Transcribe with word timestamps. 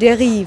Der 0.00 0.18
Rive. 0.18 0.46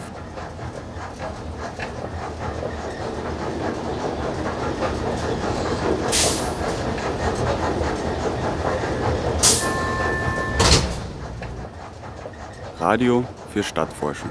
Radio 12.80 13.24
für 13.52 13.64
Stadtforschung. 13.64 14.30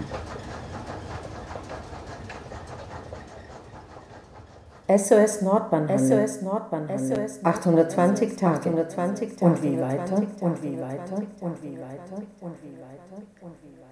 SOS 4.88 5.42
Nordbahnhalle. 5.42 5.98
SOS 5.98 6.42
Nordbahnhalle. 6.42 7.26
820 7.42 8.36
Tage. 8.36 8.70
820 8.70 9.34
Tage. 9.34 9.44
Und 9.44 9.62
wie 9.64 9.80
weiter? 9.80 10.16
Und 10.40 10.62
wie 10.62 10.80
weiter? 10.80 11.16
Und 11.40 11.62
wie 11.62 11.80
weiter? 11.80 12.22
Und 12.40 12.62
wie 12.62 12.80
weiter? 12.80 13.22
Und 13.40 13.56
wie 13.64 13.76
weiter? 13.80 13.87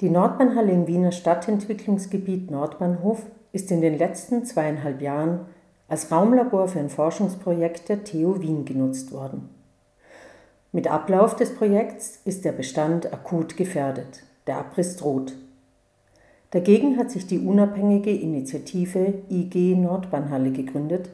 Die 0.00 0.10
Nordbahnhalle 0.10 0.72
im 0.72 0.86
Wiener 0.86 1.12
Stadtentwicklungsgebiet 1.12 2.50
Nordbahnhof 2.50 3.26
ist 3.52 3.70
in 3.70 3.80
den 3.80 3.98
letzten 3.98 4.44
zweieinhalb 4.44 5.00
Jahren 5.00 5.40
als 5.88 6.10
Raumlabor 6.10 6.68
für 6.68 6.78
ein 6.78 6.88
Forschungsprojekt 6.88 7.88
der 7.88 8.02
TU 8.02 8.40
Wien 8.40 8.64
genutzt 8.64 9.12
worden. 9.12 9.50
Mit 10.72 10.88
Ablauf 10.90 11.36
des 11.36 11.54
Projekts 11.54 12.20
ist 12.24 12.46
der 12.46 12.52
Bestand 12.52 13.12
akut 13.12 13.58
gefährdet. 13.58 14.22
Der 14.46 14.56
Abriss 14.56 14.96
droht. 14.96 15.34
Dagegen 16.50 16.96
hat 16.96 17.10
sich 17.10 17.26
die 17.26 17.38
unabhängige 17.38 18.10
Initiative 18.10 19.14
IG 19.30 19.74
Nordbahnhalle 19.74 20.50
gegründet, 20.50 21.10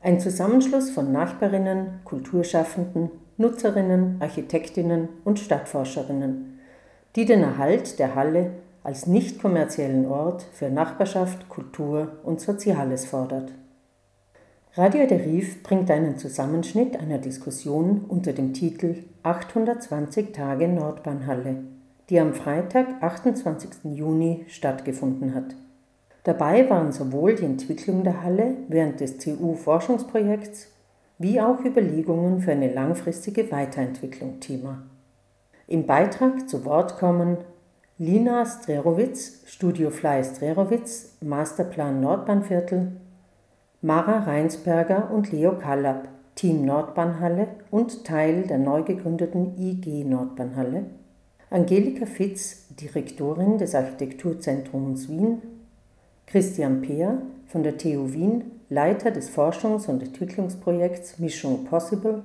ein 0.00 0.20
Zusammenschluss 0.20 0.90
von 0.90 1.12
Nachbarinnen, 1.12 2.00
Kulturschaffenden, 2.04 3.10
Nutzerinnen, 3.36 4.16
Architektinnen 4.20 5.08
und 5.24 5.38
Stadtforscherinnen, 5.38 6.59
die 7.16 7.24
den 7.24 7.42
Erhalt 7.42 7.98
der 7.98 8.14
Halle 8.14 8.52
als 8.82 9.06
nicht 9.06 9.40
kommerziellen 9.40 10.06
Ort 10.06 10.46
für 10.52 10.70
Nachbarschaft, 10.70 11.48
Kultur 11.48 12.12
und 12.22 12.40
Soziales 12.40 13.06
fordert. 13.06 13.52
Radio 14.74 15.06
Deriv 15.06 15.62
bringt 15.62 15.90
einen 15.90 16.16
Zusammenschnitt 16.16 16.96
einer 16.96 17.18
Diskussion 17.18 18.04
unter 18.08 18.32
dem 18.32 18.54
Titel 18.54 19.04
820 19.22 20.32
Tage 20.32 20.68
Nordbahnhalle 20.68 21.56
die 22.10 22.18
am 22.18 22.34
Freitag, 22.34 23.00
28. 23.00 23.94
Juni 23.94 24.44
stattgefunden 24.48 25.32
hat. 25.32 25.54
Dabei 26.24 26.68
waren 26.68 26.92
sowohl 26.92 27.36
die 27.36 27.44
Entwicklung 27.44 28.02
der 28.02 28.22
Halle 28.22 28.56
während 28.68 29.00
des 29.00 29.18
TU-Forschungsprojekts 29.18 30.68
wie 31.18 31.40
auch 31.40 31.64
Überlegungen 31.64 32.40
für 32.40 32.52
eine 32.52 32.72
langfristige 32.72 33.50
Weiterentwicklung 33.52 34.40
Thema. 34.40 34.82
Im 35.70 35.86
Beitrag 35.86 36.48
zu 36.48 36.64
Wort 36.64 36.98
kommen 36.98 37.36
Lina 37.96 38.44
Strerowitz, 38.44 39.44
Studio 39.46 39.90
Fly 39.90 40.24
Strerowitz, 40.24 41.16
Masterplan 41.20 42.00
Nordbahnviertel, 42.00 42.90
Mara 43.80 44.24
Reinsberger 44.24 45.12
und 45.12 45.30
Leo 45.30 45.56
Kallab, 45.56 46.08
Team 46.34 46.64
Nordbahnhalle 46.64 47.46
und 47.70 48.04
Teil 48.04 48.48
der 48.48 48.58
neu 48.58 48.82
gegründeten 48.82 49.56
IG 49.56 50.02
Nordbahnhalle 50.02 50.86
Angelika 51.50 52.04
Fitz, 52.04 52.66
Direktorin 52.74 53.58
des 53.58 53.76
Architekturzentrums 53.76 55.08
Wien, 55.08 55.40
Christian 56.26 56.80
Peer 56.80 57.22
von 57.46 57.62
der 57.62 57.78
TU 57.78 58.12
Wien, 58.12 58.42
Leiter 58.70 59.12
des 59.12 59.30
Forschungs- 59.30 59.88
und 59.88 60.02
Entwicklungsprojekts 60.02 61.20
Mission 61.20 61.64
Possible, 61.64 62.24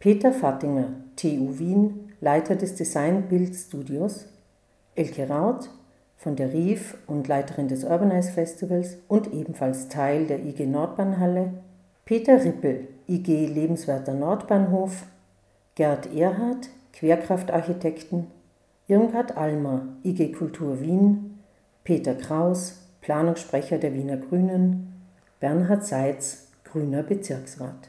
Peter 0.00 0.32
Fattinger, 0.32 0.88
TU 1.14 1.56
Wien, 1.56 2.09
Leiter 2.20 2.54
des 2.54 2.74
Design 2.74 3.28
Build 3.28 3.54
Studios, 3.56 4.26
Elke 4.94 5.26
Raut 5.28 5.70
von 6.18 6.36
der 6.36 6.52
RIF 6.52 6.98
und 7.06 7.28
Leiterin 7.28 7.68
des 7.68 7.84
Urbanize 7.84 8.30
Festivals 8.30 8.98
und 9.08 9.32
ebenfalls 9.32 9.88
Teil 9.88 10.26
der 10.26 10.44
IG 10.44 10.66
Nordbahnhalle, 10.66 11.54
Peter 12.04 12.44
Rippel, 12.44 12.88
IG 13.08 13.46
Lebenswerter 13.46 14.12
Nordbahnhof, 14.12 15.06
Gerd 15.76 16.14
Erhardt, 16.14 16.68
Querkraftarchitekten, 16.92 18.26
Irmgard 18.86 19.38
Almer, 19.38 19.86
IG 20.02 20.32
Kultur 20.32 20.80
Wien, 20.82 21.38
Peter 21.84 22.14
Kraus, 22.14 22.82
Planungssprecher 23.00 23.78
der 23.78 23.94
Wiener 23.94 24.18
Grünen, 24.18 24.92
Bernhard 25.38 25.86
Seitz, 25.86 26.48
Grüner 26.64 27.02
Bezirksrat. 27.02 27.88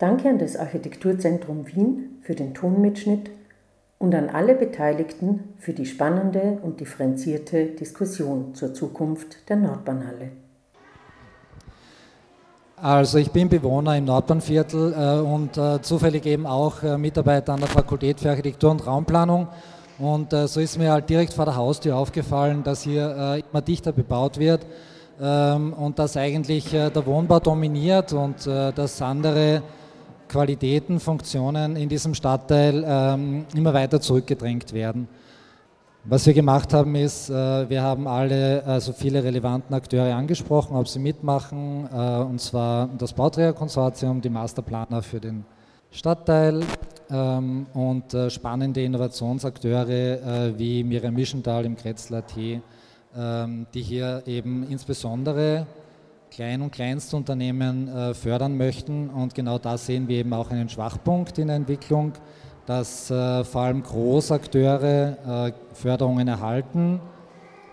Danke 0.00 0.30
an 0.30 0.38
das 0.38 0.56
Architekturzentrum 0.56 1.66
Wien 1.66 2.20
für 2.22 2.34
den 2.34 2.54
Tonmitschnitt 2.54 3.30
und 3.98 4.14
an 4.14 4.30
alle 4.30 4.54
Beteiligten 4.54 5.52
für 5.58 5.74
die 5.74 5.84
spannende 5.84 6.56
und 6.62 6.80
differenzierte 6.80 7.66
Diskussion 7.66 8.54
zur 8.54 8.72
Zukunft 8.72 9.46
der 9.50 9.56
Nordbahnhalle. 9.56 10.30
Also 12.76 13.18
ich 13.18 13.30
bin 13.30 13.50
Bewohner 13.50 13.98
im 13.98 14.06
Nordbahnviertel 14.06 14.94
äh, 14.94 15.20
und 15.20 15.58
äh, 15.58 15.82
zufällig 15.82 16.24
eben 16.24 16.46
auch 16.46 16.82
äh, 16.82 16.96
Mitarbeiter 16.96 17.52
an 17.52 17.60
der 17.60 17.68
Fakultät 17.68 18.20
für 18.20 18.30
Architektur 18.30 18.70
und 18.70 18.86
Raumplanung 18.86 19.48
und 19.98 20.30
so 20.30 20.60
ist 20.60 20.78
mir 20.78 20.92
halt 20.92 21.10
direkt 21.10 21.34
vor 21.34 21.44
der 21.44 21.56
Haustür 21.56 21.94
aufgefallen, 21.94 22.62
dass 22.64 22.80
hier 22.84 23.42
immer 23.52 23.60
dichter 23.60 23.92
bebaut 23.92 24.38
wird 24.38 24.64
ähm, 25.20 25.74
und 25.74 25.98
dass 25.98 26.16
eigentlich 26.16 26.70
der 26.70 27.04
Wohnbau 27.04 27.38
dominiert 27.38 28.14
und 28.14 28.46
dass 28.46 29.02
andere 29.02 29.62
Qualitäten, 30.30 31.00
Funktionen 31.00 31.76
in 31.76 31.88
diesem 31.88 32.14
Stadtteil 32.14 32.84
ähm, 32.86 33.46
immer 33.54 33.74
weiter 33.74 34.00
zurückgedrängt 34.00 34.72
werden. 34.72 35.08
Was 36.04 36.24
wir 36.24 36.32
gemacht 36.32 36.72
haben 36.72 36.94
ist, 36.94 37.28
äh, 37.28 37.68
wir 37.68 37.82
haben 37.82 38.06
alle, 38.06 38.64
also 38.64 38.92
viele 38.92 39.22
relevanten 39.22 39.74
Akteure 39.74 40.14
angesprochen, 40.14 40.76
ob 40.76 40.88
sie 40.88 41.00
mitmachen, 41.00 41.88
äh, 41.92 42.22
und 42.22 42.40
zwar 42.40 42.88
das 42.96 43.12
Bauträgerkonsortium, 43.12 44.20
die 44.20 44.30
Masterplaner 44.30 45.02
für 45.02 45.20
den 45.20 45.44
Stadtteil 45.90 46.62
ähm, 47.10 47.66
und 47.74 48.14
äh, 48.14 48.30
spannende 48.30 48.82
Innovationsakteure 48.82 49.88
äh, 49.90 50.58
wie 50.58 50.84
Miriam 50.84 51.14
Mischenthal 51.14 51.64
im 51.64 51.76
Kretzler 51.76 52.24
T, 52.24 52.62
ähm, 53.16 53.66
die 53.74 53.82
hier 53.82 54.22
eben 54.26 54.66
insbesondere 54.70 55.66
Klein- 56.30 56.62
und 56.62 56.70
Kleinstunternehmen 56.70 57.88
äh, 57.88 58.14
fördern 58.14 58.56
möchten. 58.56 59.10
Und 59.10 59.34
genau 59.34 59.58
da 59.58 59.76
sehen 59.76 60.08
wir 60.08 60.18
eben 60.18 60.32
auch 60.32 60.50
einen 60.50 60.68
Schwachpunkt 60.68 61.38
in 61.38 61.48
der 61.48 61.56
Entwicklung, 61.56 62.12
dass 62.66 63.10
äh, 63.10 63.44
vor 63.44 63.62
allem 63.62 63.82
Großakteure 63.82 65.48
äh, 65.48 65.52
Förderungen 65.74 66.28
erhalten. 66.28 67.00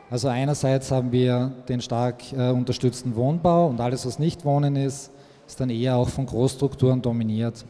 Also 0.09 0.29
einerseits 0.29 0.91
haben 0.91 1.11
wir 1.11 1.51
den 1.67 1.81
stark 1.81 2.23
unterstützten 2.31 3.13
Wohnbau 3.17 3.67
und 3.67 3.81
alles, 3.81 4.05
was 4.05 4.19
nicht 4.19 4.45
Wohnen 4.45 4.77
ist, 4.77 5.11
ist 5.45 5.59
dann 5.59 5.69
eher 5.69 5.97
auch 5.97 6.07
von 6.07 6.25
Großstrukturen 6.25 7.01
dominiert 7.01 7.65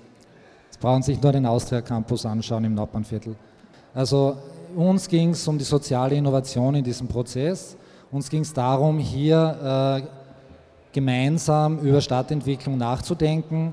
brauchen 0.79 1.01
sich 1.01 1.21
nur 1.21 1.31
den 1.31 1.45
Austria 1.45 1.81
Campus 1.81 2.25
anschauen 2.25 2.63
im 2.65 2.75
Nordbahnviertel. 2.75 3.35
Also 3.93 4.37
uns 4.75 5.07
ging 5.07 5.31
es 5.31 5.47
um 5.47 5.57
die 5.57 5.63
soziale 5.63 6.15
Innovation 6.15 6.75
in 6.75 6.83
diesem 6.83 7.07
Prozess. 7.07 7.75
Uns 8.11 8.29
ging 8.29 8.41
es 8.41 8.53
darum, 8.53 8.99
hier 8.99 10.03
gemeinsam 10.97 11.77
über 11.77 12.01
Stadtentwicklung 12.01 12.75
nachzudenken. 12.75 13.71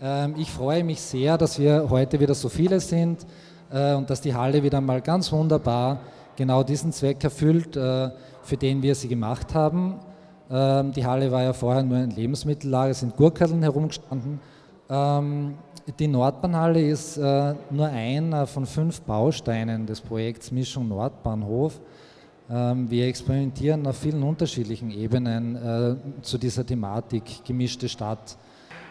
Ähm, 0.00 0.36
ich 0.38 0.48
freue 0.48 0.84
mich 0.84 1.00
sehr, 1.00 1.36
dass 1.36 1.58
wir 1.58 1.90
heute 1.90 2.20
wieder 2.20 2.34
so 2.34 2.48
viele 2.48 2.78
sind 2.78 3.26
äh, 3.72 3.94
und 3.94 4.08
dass 4.08 4.20
die 4.20 4.32
Halle 4.32 4.62
wieder 4.62 4.80
mal 4.80 5.00
ganz 5.00 5.32
wunderbar 5.32 5.98
genau 6.36 6.62
diesen 6.62 6.92
Zweck 6.92 7.24
erfüllt, 7.24 7.76
äh, 7.76 8.10
für 8.44 8.56
den 8.56 8.80
wir 8.80 8.94
sie 8.94 9.08
gemacht 9.08 9.52
haben. 9.56 9.96
Ähm, 10.52 10.92
die 10.92 11.04
Halle 11.04 11.32
war 11.32 11.42
ja 11.42 11.52
vorher 11.52 11.82
nur 11.82 11.98
ein 11.98 12.10
Lebensmittellager, 12.10 12.90
es 12.90 13.00
sind 13.00 13.16
Gurkeln 13.16 13.60
herumgestanden. 13.60 14.38
Ähm, 14.88 15.54
die 15.98 16.06
Nordbahnhalle 16.06 16.80
ist 16.80 17.16
äh, 17.16 17.54
nur 17.70 17.88
einer 17.88 18.46
von 18.46 18.66
fünf 18.66 19.00
Bausteinen 19.00 19.84
des 19.84 20.00
Projekts 20.00 20.52
Mischung 20.52 20.86
Nordbahnhof. 20.86 21.80
Ähm, 22.50 22.90
wir 22.90 23.06
experimentieren 23.06 23.86
auf 23.86 23.98
vielen 23.98 24.22
unterschiedlichen 24.22 24.90
Ebenen 24.90 25.56
äh, 25.56 26.22
zu 26.22 26.38
dieser 26.38 26.66
Thematik 26.66 27.22
gemischte 27.46 27.88
Stadt. 27.88 28.36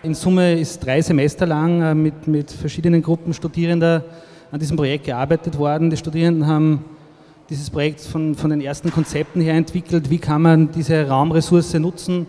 In 0.04 0.14
Summe 0.14 0.60
ist 0.60 0.86
drei 0.86 1.02
Semester 1.02 1.46
lang 1.46 1.82
äh, 1.82 1.96
mit, 1.96 2.28
mit 2.28 2.52
verschiedenen 2.52 3.02
Gruppen 3.02 3.34
Studierender 3.34 4.04
an 4.52 4.60
diesem 4.60 4.78
Projekt 4.78 5.06
gearbeitet 5.06 5.58
worden. 5.58 5.90
Die 5.90 5.98
Studierenden 5.98 6.48
haben 6.48 6.86
dieses 7.50 7.70
Projekt 7.70 8.02
von, 8.02 8.36
von 8.36 8.50
den 8.50 8.62
ersten 8.62 8.92
Konzepten 8.92 9.42
her 9.42 9.56
entwickelt. 9.56 10.10
Wie 10.10 10.20
kann 10.20 10.42
man 10.42 10.72
diese 10.72 11.08
Raumressource 11.08 11.74
nutzen? 11.76 12.28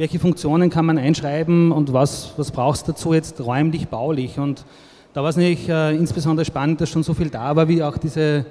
welche 0.00 0.18
Funktionen 0.18 0.70
kann 0.70 0.86
man 0.86 0.96
einschreiben 0.96 1.72
und 1.72 1.92
was, 1.92 2.32
was 2.38 2.50
brauchst 2.50 2.88
du 2.88 2.92
dazu 2.92 3.12
jetzt 3.12 3.38
räumlich, 3.38 3.88
baulich. 3.88 4.38
Und 4.38 4.64
da 5.12 5.22
war 5.22 5.28
es 5.28 5.36
natürlich 5.36 5.68
äh, 5.68 5.94
insbesondere 5.94 6.46
spannend, 6.46 6.80
dass 6.80 6.88
schon 6.88 7.02
so 7.02 7.12
viel 7.12 7.28
da 7.28 7.54
war, 7.54 7.68
wie 7.68 7.82
auch 7.82 7.98
diese 7.98 8.46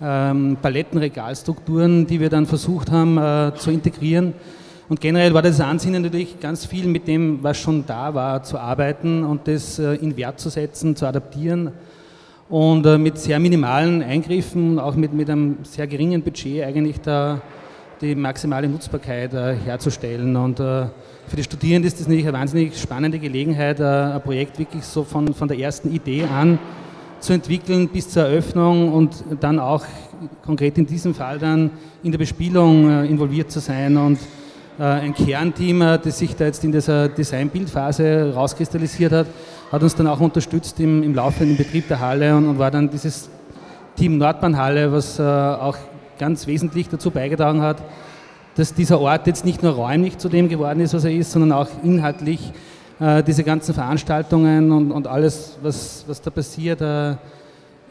ähm, 0.00 0.56
Palettenregalstrukturen, 0.60 2.06
die 2.06 2.20
wir 2.20 2.30
dann 2.30 2.46
versucht 2.46 2.90
haben 2.90 3.18
äh, 3.18 3.52
zu 3.56 3.70
integrieren. 3.70 4.34
Und 4.88 5.00
generell 5.00 5.32
war 5.32 5.42
das 5.42 5.60
Ansinnen 5.60 6.02
natürlich 6.02 6.40
ganz 6.40 6.66
viel 6.66 6.86
mit 6.86 7.08
dem, 7.08 7.42
was 7.42 7.56
schon 7.56 7.86
da 7.86 8.14
war, 8.14 8.42
zu 8.42 8.58
arbeiten 8.58 9.24
und 9.24 9.48
das 9.48 9.78
äh, 9.78 9.94
in 9.94 10.16
Wert 10.16 10.40
zu 10.40 10.50
setzen, 10.50 10.94
zu 10.94 11.06
adaptieren. 11.06 11.72
und 12.48 12.84
äh, 12.84 12.98
mit 12.98 13.18
sehr 13.18 13.38
minimalen 13.38 14.02
Eingriffen, 14.02 14.78
auch 14.78 14.94
mit, 14.94 15.14
mit 15.14 15.30
einem 15.30 15.58
sehr 15.62 15.86
geringen 15.86 16.22
Budget 16.22 16.64
eigentlich 16.64 17.00
da 17.00 17.40
die 18.00 18.14
maximale 18.14 18.68
Nutzbarkeit 18.68 19.32
äh, 19.32 19.54
herzustellen. 19.54 20.36
Und 20.36 20.60
äh, 20.60 20.86
für 21.26 21.36
die 21.36 21.42
Studierenden 21.42 21.86
ist 21.88 21.98
das 21.98 22.06
natürlich 22.06 22.26
eine 22.26 22.36
wahnsinnig 22.36 22.78
spannende 22.78 23.18
Gelegenheit, 23.18 23.80
äh, 23.80 23.84
ein 23.84 24.22
Projekt 24.22 24.58
wirklich 24.58 24.84
so 24.84 25.04
von, 25.04 25.32
von 25.32 25.48
der 25.48 25.58
ersten 25.58 25.92
Idee 25.92 26.24
an 26.24 26.58
zu 27.24 27.32
entwickeln 27.32 27.88
bis 27.88 28.10
zur 28.10 28.24
Eröffnung 28.24 28.92
und 28.92 29.24
dann 29.40 29.58
auch 29.58 29.82
konkret 30.44 30.76
in 30.76 30.86
diesem 30.86 31.14
Fall 31.14 31.38
dann 31.38 31.70
in 32.02 32.12
der 32.12 32.18
Bespielung 32.18 32.90
äh, 32.90 33.06
involviert 33.06 33.50
zu 33.50 33.60
sein 33.60 33.96
und 33.96 34.18
äh, 34.78 34.82
ein 34.82 35.14
Kernteam, 35.14 35.80
das 35.80 36.18
sich 36.18 36.36
da 36.36 36.44
jetzt 36.44 36.62
in 36.64 36.72
dieser 36.72 37.08
Design-Bildphase 37.08 38.34
rauskristallisiert 38.34 39.12
hat, 39.12 39.26
hat 39.72 39.82
uns 39.82 39.94
dann 39.94 40.06
auch 40.06 40.20
unterstützt 40.20 40.78
im, 40.80 41.02
im 41.02 41.14
laufenden 41.14 41.56
Betrieb 41.56 41.88
der 41.88 42.00
Halle 42.00 42.36
und, 42.36 42.46
und 42.46 42.58
war 42.58 42.70
dann 42.70 42.90
dieses 42.90 43.30
Team 43.96 44.18
Nordbahnhalle, 44.18 44.92
was 44.92 45.18
auch 45.20 45.76
ganz 46.18 46.46
wesentlich 46.46 46.88
dazu 46.88 47.10
beigetragen 47.10 47.62
hat, 47.62 47.78
dass 48.56 48.74
dieser 48.74 49.00
Ort 49.00 49.26
jetzt 49.26 49.44
nicht 49.44 49.62
nur 49.62 49.72
räumlich 49.72 50.18
zu 50.18 50.28
dem 50.28 50.48
geworden 50.48 50.80
ist, 50.80 50.94
was 50.94 51.04
er 51.04 51.12
ist, 51.12 51.32
sondern 51.32 51.52
auch 51.52 51.68
inhaltlich 51.82 52.52
äh, 53.00 53.22
diese 53.22 53.42
ganzen 53.42 53.74
Veranstaltungen 53.74 54.70
und, 54.70 54.92
und 54.92 55.06
alles, 55.06 55.58
was, 55.62 56.04
was 56.06 56.20
da 56.20 56.30
passiert, 56.30 56.80
äh, 56.80 57.16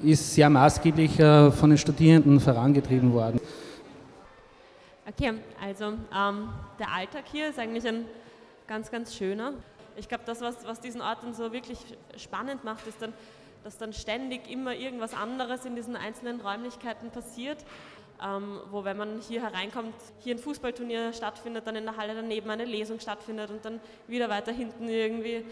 ist 0.01 0.33
sehr 0.33 0.49
maßgeblich 0.49 1.19
äh, 1.19 1.51
von 1.51 1.69
den 1.69 1.77
Studierenden 1.77 2.39
vorangetrieben 2.39 3.13
worden. 3.13 3.39
Okay, 5.05 5.33
also 5.61 5.85
ähm, 5.85 6.49
der 6.79 6.91
Alltag 6.93 7.23
hier 7.31 7.49
ist 7.49 7.59
eigentlich 7.59 7.85
ein 7.85 8.05
ganz, 8.67 8.89
ganz 8.89 9.15
schöner. 9.15 9.53
Ich 9.97 10.07
glaube, 10.07 10.23
das, 10.25 10.41
was, 10.41 10.65
was 10.65 10.79
diesen 10.79 11.01
Ort 11.01 11.19
dann 11.23 11.33
so 11.33 11.51
wirklich 11.51 11.79
spannend 12.17 12.63
macht, 12.63 12.87
ist 12.87 13.01
dann, 13.01 13.13
dass 13.63 13.77
dann 13.77 13.93
ständig 13.93 14.49
immer 14.49 14.73
irgendwas 14.73 15.13
anderes 15.13 15.65
in 15.65 15.75
diesen 15.75 15.95
einzelnen 15.95 16.39
Räumlichkeiten 16.41 17.11
passiert 17.11 17.57
ähm, 18.21 18.59
wo 18.71 18.83
wenn 18.83 18.97
man 18.97 19.19
hier 19.19 19.41
hereinkommt, 19.41 19.93
hier 20.19 20.35
ein 20.35 20.39
Fußballturnier 20.39 21.13
stattfindet, 21.13 21.65
dann 21.65 21.75
in 21.75 21.85
der 21.85 21.97
Halle 21.97 22.15
daneben 22.15 22.49
eine 22.49 22.65
Lesung 22.65 22.99
stattfindet 22.99 23.49
und 23.49 23.63
dann 23.63 23.79
wieder 24.07 24.29
weiter 24.29 24.51
hinten 24.51 24.87
irgendwie 24.87 25.45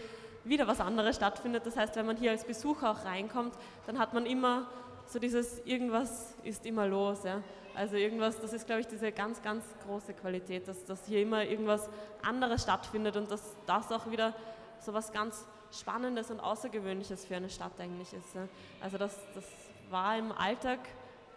wieder 0.44 0.66
was 0.66 0.80
anderes 0.80 1.16
stattfindet. 1.16 1.66
Das 1.66 1.76
heißt, 1.76 1.96
wenn 1.96 2.06
man 2.06 2.16
hier 2.16 2.30
als 2.30 2.44
Besucher 2.44 2.90
auch 2.90 3.04
reinkommt, 3.04 3.54
dann 3.86 3.98
hat 3.98 4.12
man 4.12 4.26
immer 4.26 4.66
so 5.06 5.18
dieses 5.18 5.60
irgendwas 5.64 6.34
ist 6.42 6.64
immer 6.66 6.86
los. 6.86 7.24
Ja? 7.24 7.42
Also 7.74 7.96
irgendwas, 7.96 8.40
das 8.40 8.52
ist 8.52 8.66
glaube 8.66 8.80
ich 8.80 8.86
diese 8.86 9.12
ganz, 9.12 9.42
ganz 9.42 9.64
große 9.86 10.14
Qualität, 10.14 10.66
dass, 10.68 10.84
dass 10.84 11.06
hier 11.06 11.22
immer 11.22 11.44
irgendwas 11.44 11.88
anderes 12.22 12.62
stattfindet 12.62 13.16
und 13.16 13.30
dass 13.30 13.54
das 13.66 13.90
auch 13.92 14.10
wieder 14.10 14.34
so 14.80 14.92
was 14.92 15.12
ganz 15.12 15.46
Spannendes 15.70 16.30
und 16.30 16.40
Außergewöhnliches 16.40 17.24
für 17.24 17.36
eine 17.36 17.48
Stadt 17.48 17.72
eigentlich 17.78 18.12
ist. 18.12 18.34
Ja? 18.34 18.48
Also 18.80 18.98
das, 18.98 19.16
das 19.34 19.44
war 19.90 20.18
im 20.18 20.32
Alltag 20.32 20.80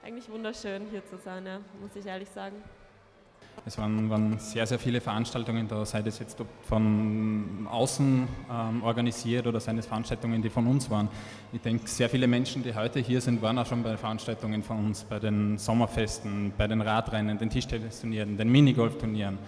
eigentlich 0.05 0.29
wunderschön 0.29 0.83
hier 0.91 1.03
zu 1.03 1.17
sein, 1.17 1.47
ja, 1.47 1.57
muss 1.81 1.95
ich 1.95 2.05
ehrlich 2.05 2.29
sagen. 2.29 2.57
Es 3.65 3.77
waren, 3.79 4.07
waren, 4.09 4.37
sehr, 4.37 4.67
sehr 4.67 4.77
viele 4.77 5.01
Veranstaltungen 5.01 5.67
da, 5.67 5.83
sei 5.83 6.03
das 6.03 6.19
jetzt 6.19 6.37
von 6.63 7.67
außen 7.67 8.27
ähm, 8.51 8.83
organisiert 8.83 9.47
oder 9.47 9.59
seien 9.59 9.79
es 9.79 9.87
Veranstaltungen, 9.87 10.43
die 10.43 10.49
von 10.51 10.67
uns 10.67 10.91
waren. 10.91 11.07
Ich 11.53 11.61
denke, 11.61 11.87
sehr 11.87 12.07
viele 12.07 12.27
Menschen, 12.27 12.61
die 12.61 12.75
heute 12.75 12.99
hier 12.99 13.19
sind, 13.19 13.41
waren 13.41 13.57
auch 13.57 13.65
schon 13.65 13.81
bei 13.81 13.97
Veranstaltungen 13.97 14.61
von 14.61 14.85
uns, 14.85 15.05
bei 15.05 15.17
den 15.17 15.57
Sommerfesten, 15.57 16.53
bei 16.55 16.67
den 16.67 16.81
Radrennen, 16.81 17.39
den 17.39 17.49
Tischtennisturnieren, 17.49 18.37
den 18.37 18.49
Minigolfturnieren. 18.49 19.39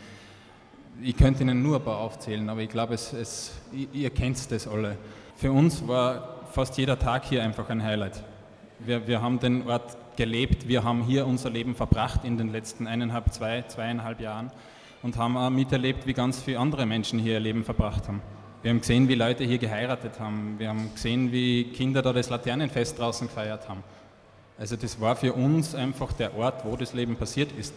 Ich 1.04 1.16
könnte 1.16 1.44
Ihnen 1.44 1.62
nur 1.62 1.76
ein 1.76 1.84
paar 1.84 2.00
aufzählen, 2.00 2.50
aber 2.50 2.62
ich 2.62 2.70
glaube, 2.70 2.96
es, 2.96 3.14
es, 3.14 3.52
ihr 3.94 4.10
kennt 4.10 4.50
das 4.52 4.68
alle. 4.68 4.98
Für 5.36 5.52
uns 5.52 5.88
war 5.88 6.46
fast 6.52 6.78
jeder 6.80 6.98
Tag 6.98 7.26
hier 7.26 7.44
einfach 7.44 7.70
ein 7.70 7.84
Highlight. 7.84 8.24
Wir, 8.80 9.06
wir 9.08 9.22
haben 9.22 9.40
den 9.40 9.68
Ort 9.68 9.98
gelebt. 10.18 10.68
Wir 10.68 10.84
haben 10.84 11.04
hier 11.04 11.26
unser 11.26 11.50
Leben 11.50 11.76
verbracht 11.76 12.26
in 12.26 12.38
den 12.38 12.52
letzten 12.52 12.88
eineinhalb, 12.88 13.34
zwei, 13.34 13.62
zweieinhalb 13.62 14.20
Jahren 14.20 14.52
und 15.04 15.16
haben 15.16 15.38
auch 15.38 15.50
miterlebt, 15.50 16.06
wie 16.06 16.14
ganz 16.14 16.42
viele 16.42 16.60
andere 16.60 16.86
Menschen 16.86 17.20
hier 17.20 17.34
ihr 17.34 17.40
Leben 17.40 17.64
verbracht 17.64 18.08
haben. 18.08 18.22
Wir 18.64 18.72
haben 18.72 18.82
gesehen, 18.82 19.08
wie 19.08 19.16
Leute 19.16 19.46
hier 19.46 19.60
geheiratet 19.60 20.20
haben. 20.20 20.56
Wir 20.58 20.70
haben 20.70 20.92
gesehen, 20.94 21.32
wie 21.32 21.66
Kinder 21.66 22.02
da 22.02 22.12
das 22.12 22.30
Laternenfest 22.30 23.00
draußen 23.00 23.28
gefeiert 23.28 23.70
haben. 23.70 23.84
Also 24.58 24.76
das 24.76 25.00
war 25.00 25.16
für 25.16 25.34
uns 25.34 25.76
einfach 25.76 26.12
der 26.14 26.36
Ort, 26.36 26.66
wo 26.66 26.76
das 26.76 26.94
Leben 26.94 27.16
passiert 27.16 27.52
ist. 27.52 27.76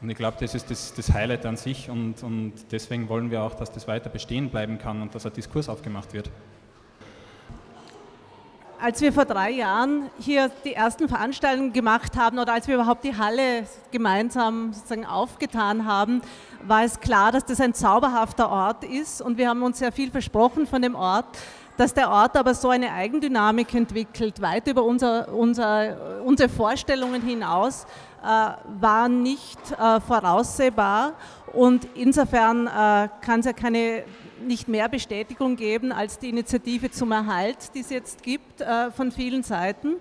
Und 0.00 0.10
ich 0.10 0.16
glaube, 0.16 0.38
das 0.40 0.54
ist 0.54 0.70
das, 0.70 0.94
das 0.94 1.12
Highlight 1.12 1.46
an 1.46 1.56
sich 1.56 1.88
und, 1.88 2.22
und 2.24 2.54
deswegen 2.72 3.08
wollen 3.08 3.30
wir 3.30 3.42
auch, 3.42 3.54
dass 3.54 3.70
das 3.70 3.86
weiter 3.86 4.10
bestehen 4.10 4.48
bleiben 4.48 4.78
kann 4.78 5.00
und 5.00 5.14
dass 5.14 5.26
ein 5.26 5.32
Diskurs 5.32 5.68
aufgemacht 5.68 6.12
wird 6.12 6.30
als 8.82 9.00
wir 9.00 9.12
vor 9.12 9.26
drei 9.26 9.50
Jahren 9.50 10.10
hier 10.18 10.50
die 10.64 10.74
ersten 10.74 11.08
Veranstaltungen 11.08 11.72
gemacht 11.72 12.16
haben 12.16 12.40
oder 12.40 12.52
als 12.54 12.66
wir 12.66 12.74
überhaupt 12.74 13.04
die 13.04 13.16
Halle 13.16 13.64
gemeinsam 13.92 14.72
sozusagen 14.72 15.06
aufgetan 15.06 15.86
haben, 15.86 16.20
war 16.66 16.82
es 16.82 16.98
klar, 16.98 17.30
dass 17.30 17.44
das 17.44 17.60
ein 17.60 17.74
zauberhafter 17.74 18.50
Ort 18.50 18.82
ist 18.82 19.22
und 19.22 19.38
wir 19.38 19.48
haben 19.48 19.62
uns 19.62 19.78
sehr 19.78 19.92
viel 19.92 20.10
versprochen 20.10 20.66
von 20.66 20.82
dem 20.82 20.96
Ort. 20.96 21.26
Dass 21.76 21.94
der 21.94 22.10
Ort 22.10 22.36
aber 22.36 22.54
so 22.54 22.70
eine 22.70 22.92
Eigendynamik 22.92 23.72
entwickelt, 23.72 24.42
weit 24.42 24.66
über 24.66 24.82
unser, 24.82 25.32
unser, 25.32 26.22
unsere 26.24 26.48
Vorstellungen 26.48 27.22
hinaus, 27.22 27.86
äh, 28.22 28.26
war 28.80 29.08
nicht 29.08 29.58
äh, 29.72 30.00
voraussehbar. 30.00 31.14
Und 31.52 31.86
insofern 31.94 32.66
äh, 32.66 33.08
kann 33.20 33.40
es 33.40 33.46
ja 33.46 33.52
keine 33.52 34.04
nicht 34.46 34.68
mehr 34.68 34.88
Bestätigung 34.88 35.56
geben 35.56 35.92
als 35.92 36.18
die 36.18 36.28
Initiative 36.28 36.90
zum 36.90 37.12
Erhalt, 37.12 37.74
die 37.74 37.80
es 37.80 37.90
jetzt 37.90 38.22
gibt 38.22 38.60
äh, 38.60 38.90
von 38.90 39.12
vielen 39.12 39.42
Seiten. 39.42 39.96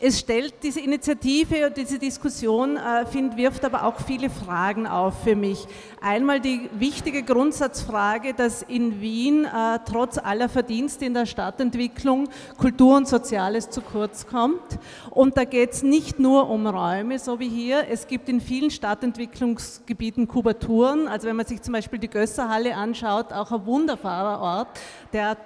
Es 0.00 0.18
stellt 0.18 0.54
diese 0.62 0.80
Initiative 0.80 1.66
und 1.66 1.76
diese 1.76 2.00
Diskussion, 2.00 2.76
äh, 2.76 3.06
find, 3.06 3.36
wirft 3.36 3.64
aber 3.64 3.84
auch 3.84 4.00
viele 4.00 4.28
Fragen 4.28 4.88
auf 4.88 5.22
für 5.22 5.36
mich. 5.36 5.66
Einmal 6.02 6.40
die 6.40 6.68
wichtige 6.78 7.22
Grundsatzfrage, 7.22 8.34
dass 8.34 8.62
in 8.62 9.00
Wien 9.00 9.44
äh, 9.44 9.78
trotz 9.86 10.18
aller 10.18 10.48
Verdienste 10.48 11.04
in 11.04 11.14
der 11.14 11.26
Stadtentwicklung 11.26 12.28
Kultur 12.58 12.96
und 12.96 13.06
Soziales 13.06 13.70
zu 13.70 13.80
kurz 13.82 14.26
kommt. 14.26 14.78
Und 15.10 15.36
da 15.36 15.44
geht 15.44 15.72
es 15.72 15.82
nicht 15.84 16.18
nur 16.18 16.50
um 16.50 16.66
Räume, 16.66 17.20
so 17.20 17.38
wie 17.38 17.48
hier. 17.48 17.86
Es 17.88 18.08
gibt 18.08 18.28
in 18.28 18.40
vielen 18.40 18.72
Stadtentwicklungsgebieten 18.72 20.26
Kubaturen. 20.26 21.06
Also 21.06 21.28
wenn 21.28 21.36
man 21.36 21.46
sich 21.46 21.62
zum 21.62 21.72
Beispiel 21.72 22.00
die 22.00 22.10
Gösserhalle 22.10 22.74
anschaut, 22.74 23.32
auch 23.32 23.52
ein 23.52 23.64
wunderbarer 23.64 24.40
Ort, 24.40 24.68
der 25.12 25.36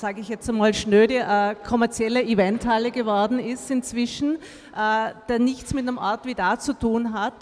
sage 0.00 0.20
ich 0.20 0.28
jetzt 0.28 0.48
einmal 0.48 0.74
schnöde, 0.74 1.18
äh, 1.18 1.54
kommerzielle 1.66 2.22
Eventhalle 2.22 2.90
geworden 2.90 3.38
ist 3.38 3.70
inzwischen, 3.70 4.36
äh, 4.76 5.12
der 5.28 5.38
nichts 5.38 5.74
mit 5.74 5.86
einem 5.86 5.98
Ort 5.98 6.24
wie 6.26 6.34
da 6.34 6.58
zu 6.58 6.72
tun 6.72 7.12
hat. 7.12 7.34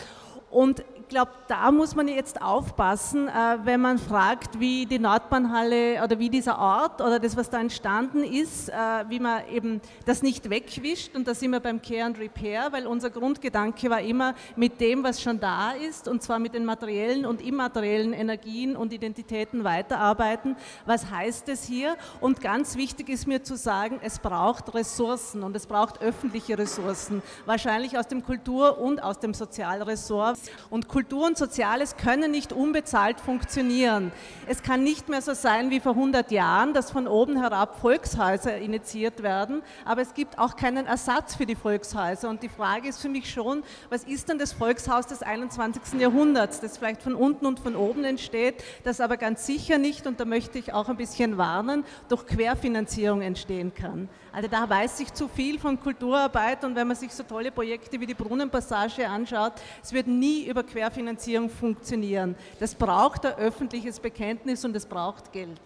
Und 0.51 0.83
glaube, 1.11 1.33
da 1.49 1.71
muss 1.71 1.95
man 1.95 2.09
jetzt 2.09 2.41
aufpassen, 2.41 3.29
äh, 3.29 3.59
wenn 3.65 3.81
man 3.81 3.99
fragt, 3.99 4.59
wie 4.59 4.87
die 4.87 4.99
Nordbahnhalle 4.99 6.03
oder 6.03 6.19
wie 6.19 6.31
dieser 6.31 6.59
Ort 6.59 7.03
oder 7.03 7.19
das, 7.19 7.37
was 7.37 7.51
da 7.51 7.61
entstanden 7.61 8.25
ist, 8.25 8.71
äh, 8.71 8.73
wie 9.09 9.21
man 9.21 9.43
eben 9.53 9.83
das 10.07 10.23
nicht 10.23 10.49
wegwischt. 10.49 11.15
Und 11.15 11.29
da 11.29 11.35
sind 11.35 11.51
wir 11.51 11.61
beim 11.61 11.83
Care 11.83 12.05
and 12.05 12.19
Repair, 12.19 12.69
weil 12.71 12.87
unser 12.87 13.11
Grundgedanke 13.11 13.91
war 13.91 14.01
immer 14.01 14.35
mit 14.57 14.81
dem, 14.81 15.03
was 15.03 15.21
schon 15.21 15.39
da 15.39 15.73
ist, 15.73 16.09
und 16.09 16.23
zwar 16.23 16.39
mit 16.39 16.55
den 16.55 16.65
materiellen 16.65 17.27
und 17.27 17.43
immateriellen 17.43 18.13
Energien 18.15 18.77
und 18.77 18.93
Identitäten 18.93 19.65
weiterarbeiten. 19.65 20.57
Was 20.87 21.11
heißt 21.11 21.49
es 21.49 21.65
hier? 21.65 21.97
Und 22.21 22.41
ganz 22.41 22.77
wichtig 22.77 23.09
ist 23.09 23.27
mir 23.27 23.43
zu 23.43 23.57
sagen, 23.57 23.99
es 24.03 24.21
braucht 24.21 24.73
Ressourcen 24.73 25.43
und 25.43 25.57
es 25.57 25.67
braucht 25.67 26.01
öffentliche 26.01 26.57
Ressourcen, 26.57 27.21
wahrscheinlich 27.47 27.99
aus 27.99 28.07
dem 28.07 28.23
Kultur- 28.23 28.79
und 28.79 29.03
aus 29.03 29.19
dem 29.19 29.35
Sozialressort. 29.35 30.39
Und 30.71 30.87
Kultur 30.87 31.00
Kultur 31.01 31.29
und 31.29 31.39
Soziales 31.39 31.97
können 31.97 32.31
nicht 32.31 32.53
unbezahlt 32.53 33.21
funktionieren. 33.21 34.13
Es 34.47 34.63
kann 34.63 34.83
nicht 34.83 35.09
mehr 35.09 35.23
so 35.23 35.33
sein 35.33 35.71
wie 35.71 35.81
vor 35.81 35.93
100 35.93 36.31
Jahren, 36.31 36.75
dass 36.75 36.91
von 36.91 37.09
oben 37.09 37.41
herab 37.41 37.81
Volkshäuser 37.81 38.59
initiiert 38.59 39.23
werden, 39.23 39.63
aber 39.87 40.03
es 40.03 40.13
gibt 40.13 40.39
auch 40.39 40.57
keinen 40.57 40.85
Ersatz 40.85 41.37
für 41.37 41.47
die 41.47 41.55
Volkshäuser. 41.55 42.29
Und 42.29 42.43
die 42.43 42.51
Frage 42.51 42.87
ist 42.87 43.01
für 43.01 43.09
mich 43.09 43.33
schon, 43.33 43.63
was 43.89 44.05
ist 44.05 44.29
denn 44.29 44.37
das 44.37 44.53
Volkshaus 44.53 45.07
des 45.07 45.23
21. 45.23 45.99
Jahrhunderts, 45.99 46.61
das 46.61 46.77
vielleicht 46.77 47.03
von 47.03 47.15
unten 47.15 47.47
und 47.47 47.61
von 47.61 47.77
oben 47.77 48.05
entsteht, 48.05 48.63
das 48.85 49.01
aber 49.01 49.17
ganz 49.17 49.47
sicher 49.47 49.79
nicht, 49.79 50.07
und 50.07 50.21
da 50.21 50.27
möchte 50.27 50.59
ich 50.59 50.75
auch 50.75 50.91
ein 50.91 50.99
bisschen 50.99 51.39
warnen, 51.39 51.83
durch 52.11 52.27
Querfinanzierung 52.27 53.23
entstehen 53.23 53.73
kann. 53.73 54.11
Also 54.33 54.49
da 54.49 54.69
weiß 54.69 55.01
ich 55.01 55.13
zu 55.13 55.29
viel 55.29 55.59
von 55.59 55.81
Kulturarbeit 55.81 56.65
und 56.65 56.77
wenn 56.77 56.87
man 56.87 56.97
sich 56.97 57.13
so 57.13 57.25
tolle 57.25 57.51
Projekte 57.51 58.01
wie 58.01 58.07
die 58.07 58.15
Brunnenpassage 58.15 59.09
anschaut, 59.09 59.55
es 59.83 59.93
wird 59.93 60.07
nie 60.07 60.45
über 60.47 60.63
Querfinanzierung 60.63 61.51
funktionieren. 61.51 62.37
Das 62.61 62.75
braucht 62.75 63.27
ein 63.27 63.35
öffentliches 63.35 63.99
Bekenntnis 63.99 64.65
und 64.65 64.77
es 64.77 64.87
braucht 64.87 65.33
Geld. 65.33 65.61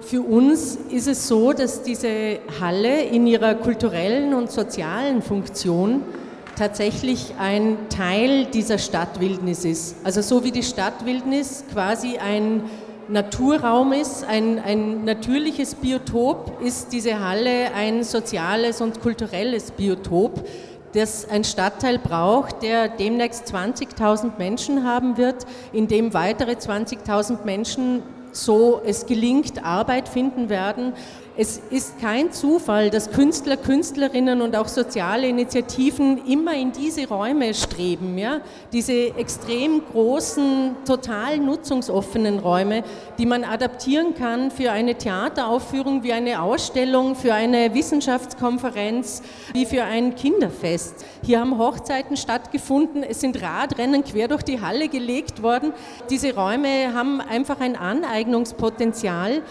Für 0.00 0.20
uns 0.20 0.76
ist 0.90 1.06
es 1.06 1.26
so, 1.28 1.52
dass 1.52 1.82
diese 1.82 2.40
Halle 2.60 3.04
in 3.04 3.26
ihrer 3.26 3.54
kulturellen 3.54 4.34
und 4.34 4.50
sozialen 4.50 5.22
Funktion 5.22 6.02
tatsächlich 6.56 7.34
ein 7.38 7.88
Teil 7.88 8.46
dieser 8.46 8.78
Stadtwildnis 8.78 9.64
ist. 9.64 9.96
Also 10.04 10.20
so 10.20 10.44
wie 10.44 10.50
die 10.50 10.62
Stadtwildnis 10.62 11.64
quasi 11.72 12.18
ein 12.18 12.64
Naturraum 13.08 13.92
ist, 13.92 14.24
ein, 14.24 14.58
ein 14.58 15.04
natürliches 15.04 15.74
Biotop, 15.74 16.60
ist 16.62 16.92
diese 16.92 17.20
Halle 17.20 17.72
ein 17.74 18.02
soziales 18.02 18.80
und 18.80 19.00
kulturelles 19.00 19.72
Biotop, 19.72 20.46
das 20.94 21.28
ein 21.28 21.44
Stadtteil 21.44 21.98
braucht, 21.98 22.62
der 22.62 22.88
demnächst 22.88 23.52
20.000 23.52 24.38
Menschen 24.38 24.84
haben 24.84 25.16
wird, 25.16 25.44
in 25.72 25.88
dem 25.88 26.14
weitere 26.14 26.52
20.000 26.52 27.44
Menschen, 27.44 28.02
so 28.32 28.80
es 28.84 29.06
gelingt, 29.06 29.64
Arbeit 29.64 30.08
finden 30.08 30.48
werden 30.48 30.92
es 31.36 31.60
ist 31.70 32.00
kein 32.00 32.30
Zufall, 32.30 32.90
dass 32.90 33.10
Künstler, 33.10 33.56
Künstlerinnen 33.56 34.40
und 34.40 34.54
auch 34.54 34.68
soziale 34.68 35.26
Initiativen 35.26 36.24
immer 36.28 36.54
in 36.54 36.70
diese 36.70 37.08
Räume 37.08 37.54
streben. 37.54 38.16
Ja? 38.16 38.40
Diese 38.72 39.16
extrem 39.16 39.82
großen, 39.84 40.76
total 40.86 41.38
nutzungsoffenen 41.38 42.38
Räume, 42.38 42.84
die 43.18 43.26
man 43.26 43.42
adaptieren 43.42 44.14
kann 44.14 44.52
für 44.52 44.70
eine 44.70 44.94
Theateraufführung, 44.94 46.04
wie 46.04 46.12
eine 46.12 46.40
Ausstellung, 46.40 47.16
für 47.16 47.34
eine 47.34 47.74
Wissenschaftskonferenz, 47.74 49.22
wie 49.52 49.66
für 49.66 49.82
ein 49.82 50.14
Kinderfest. 50.14 51.04
Hier 51.24 51.40
haben 51.40 51.58
Hochzeiten 51.58 52.16
stattgefunden, 52.16 53.02
es 53.02 53.20
sind 53.20 53.42
Radrennen 53.42 54.04
quer 54.04 54.28
durch 54.28 54.42
die 54.42 54.60
Halle 54.60 54.88
gelegt 54.88 55.42
worden. 55.42 55.72
Diese 56.10 56.32
Räume 56.32 56.94
haben 56.94 57.20
einfach 57.20 57.58
ein 57.58 57.74
Aneignungspotenzial. 57.74 59.42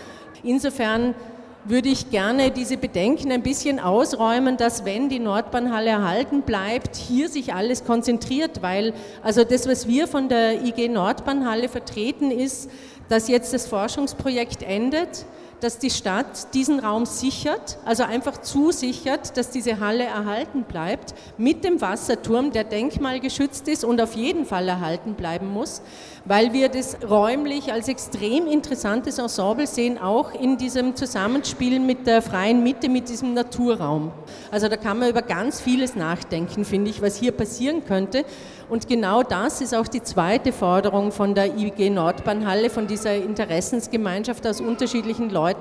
Insofern 0.43 1.15
würde 1.65 1.89
ich 1.89 2.09
gerne 2.09 2.51
diese 2.51 2.77
Bedenken 2.77 3.31
ein 3.31 3.41
bisschen 3.41 3.79
ausräumen, 3.79 4.57
dass 4.57 4.85
wenn 4.85 5.09
die 5.09 5.19
Nordbahnhalle 5.19 5.89
erhalten 5.89 6.41
bleibt, 6.41 6.95
hier 6.95 7.29
sich 7.29 7.53
alles 7.53 7.85
konzentriert, 7.85 8.61
weil 8.61 8.93
also 9.21 9.43
das, 9.43 9.67
was 9.67 9.87
wir 9.87 10.07
von 10.07 10.27
der 10.29 10.63
IG 10.63 10.89
Nordbahnhalle 10.89 11.69
vertreten, 11.69 12.31
ist, 12.31 12.69
dass 13.09 13.27
jetzt 13.27 13.53
das 13.53 13.67
Forschungsprojekt 13.67 14.63
endet, 14.63 15.25
dass 15.63 15.77
die 15.77 15.89
Stadt 15.89 16.53
diesen 16.53 16.79
Raum 16.79 17.05
sichert, 17.05 17.77
also 17.85 18.03
einfach 18.03 18.41
zusichert, 18.41 19.37
dass 19.37 19.49
diese 19.49 19.79
Halle 19.79 20.03
erhalten 20.03 20.63
bleibt, 20.63 21.13
mit 21.37 21.63
dem 21.63 21.79
Wasserturm, 21.79 22.51
der 22.51 22.65
denkmalgeschützt 22.65 23.69
ist 23.69 23.85
und 23.85 24.01
auf 24.01 24.13
jeden 24.15 24.45
Fall 24.45 24.67
erhalten 24.67 25.13
bleiben 25.13 25.47
muss, 25.47 25.81
weil 26.25 26.51
wir 26.51 26.67
das 26.67 26.97
räumlich 27.09 27.71
als 27.71 27.87
extrem 27.87 28.47
interessantes 28.47 29.19
Ensemble 29.19 29.67
sehen, 29.67 29.97
auch 29.97 30.33
in 30.33 30.57
diesem 30.57 30.95
Zusammenspiel 30.95 31.79
mit 31.79 32.07
der 32.07 32.21
freien 32.21 32.61
Mitte, 32.63 32.89
mit 32.89 33.07
diesem 33.07 33.33
Naturraum. 33.33 34.11
Also 34.51 34.67
da 34.67 34.75
kann 34.75 34.99
man 34.99 35.09
über 35.09 35.21
ganz 35.21 35.61
vieles 35.61 35.95
nachdenken, 35.95 36.65
finde 36.65 36.89
ich, 36.89 37.01
was 37.01 37.15
hier 37.17 37.31
passieren 37.31 37.85
könnte. 37.85 38.25
Und 38.69 38.87
genau 38.87 39.23
das 39.23 39.61
ist 39.61 39.75
auch 39.75 39.87
die 39.87 40.01
zweite 40.01 40.51
Forderung 40.51 41.11
von 41.11 41.35
der 41.35 41.57
IG 41.57 41.89
Nordbahnhalle, 41.89 42.69
von 42.69 42.87
dieser 42.87 43.15
Interessensgemeinschaft 43.15 44.47
aus 44.47 44.61
unterschiedlichen 44.61 45.29
Leuten, 45.29 45.52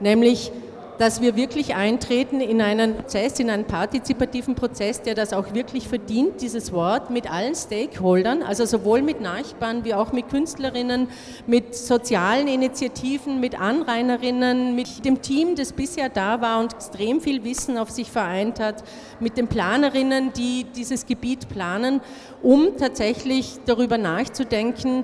nämlich 0.00 0.52
dass 0.98 1.20
wir 1.20 1.34
wirklich 1.36 1.74
eintreten 1.74 2.40
in 2.40 2.60
einen 2.60 2.96
Prozess, 2.96 3.40
in 3.40 3.50
einen 3.50 3.64
partizipativen 3.64 4.54
Prozess, 4.54 5.02
der 5.02 5.14
das 5.14 5.32
auch 5.32 5.52
wirklich 5.52 5.88
verdient, 5.88 6.40
dieses 6.40 6.72
Wort, 6.72 7.10
mit 7.10 7.30
allen 7.30 7.54
Stakeholdern, 7.54 8.42
also 8.42 8.64
sowohl 8.64 9.02
mit 9.02 9.20
Nachbarn 9.20 9.84
wie 9.84 9.94
auch 9.94 10.12
mit 10.12 10.28
Künstlerinnen, 10.28 11.08
mit 11.46 11.74
sozialen 11.74 12.46
Initiativen, 12.46 13.40
mit 13.40 13.60
Anrainerinnen, 13.60 14.76
mit 14.76 15.04
dem 15.04 15.20
Team, 15.20 15.56
das 15.56 15.72
bisher 15.72 16.08
da 16.08 16.40
war 16.40 16.60
und 16.60 16.74
extrem 16.74 17.20
viel 17.20 17.42
Wissen 17.44 17.76
auf 17.76 17.90
sich 17.90 18.10
vereint 18.10 18.60
hat, 18.60 18.84
mit 19.18 19.36
den 19.36 19.48
Planerinnen, 19.48 20.32
die 20.32 20.64
dieses 20.76 21.06
Gebiet 21.06 21.48
planen 21.48 22.00
um 22.42 22.76
tatsächlich 22.76 23.58
darüber 23.64 23.96
nachzudenken, 23.96 25.02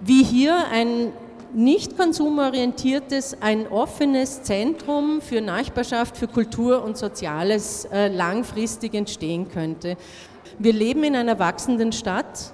wie 0.00 0.22
hier 0.22 0.66
ein 0.70 1.12
nicht 1.54 1.96
konsumorientiertes, 1.96 3.36
ein 3.40 3.68
offenes 3.68 4.42
Zentrum 4.42 5.20
für 5.20 5.40
Nachbarschaft, 5.40 6.16
für 6.16 6.28
Kultur 6.28 6.82
und 6.82 6.96
Soziales 6.96 7.84
äh, 7.86 8.08
langfristig 8.08 8.94
entstehen 8.94 9.48
könnte. 9.48 9.96
Wir 10.58 10.72
leben 10.72 11.04
in 11.04 11.16
einer 11.16 11.38
wachsenden 11.38 11.92
Stadt. 11.92 12.52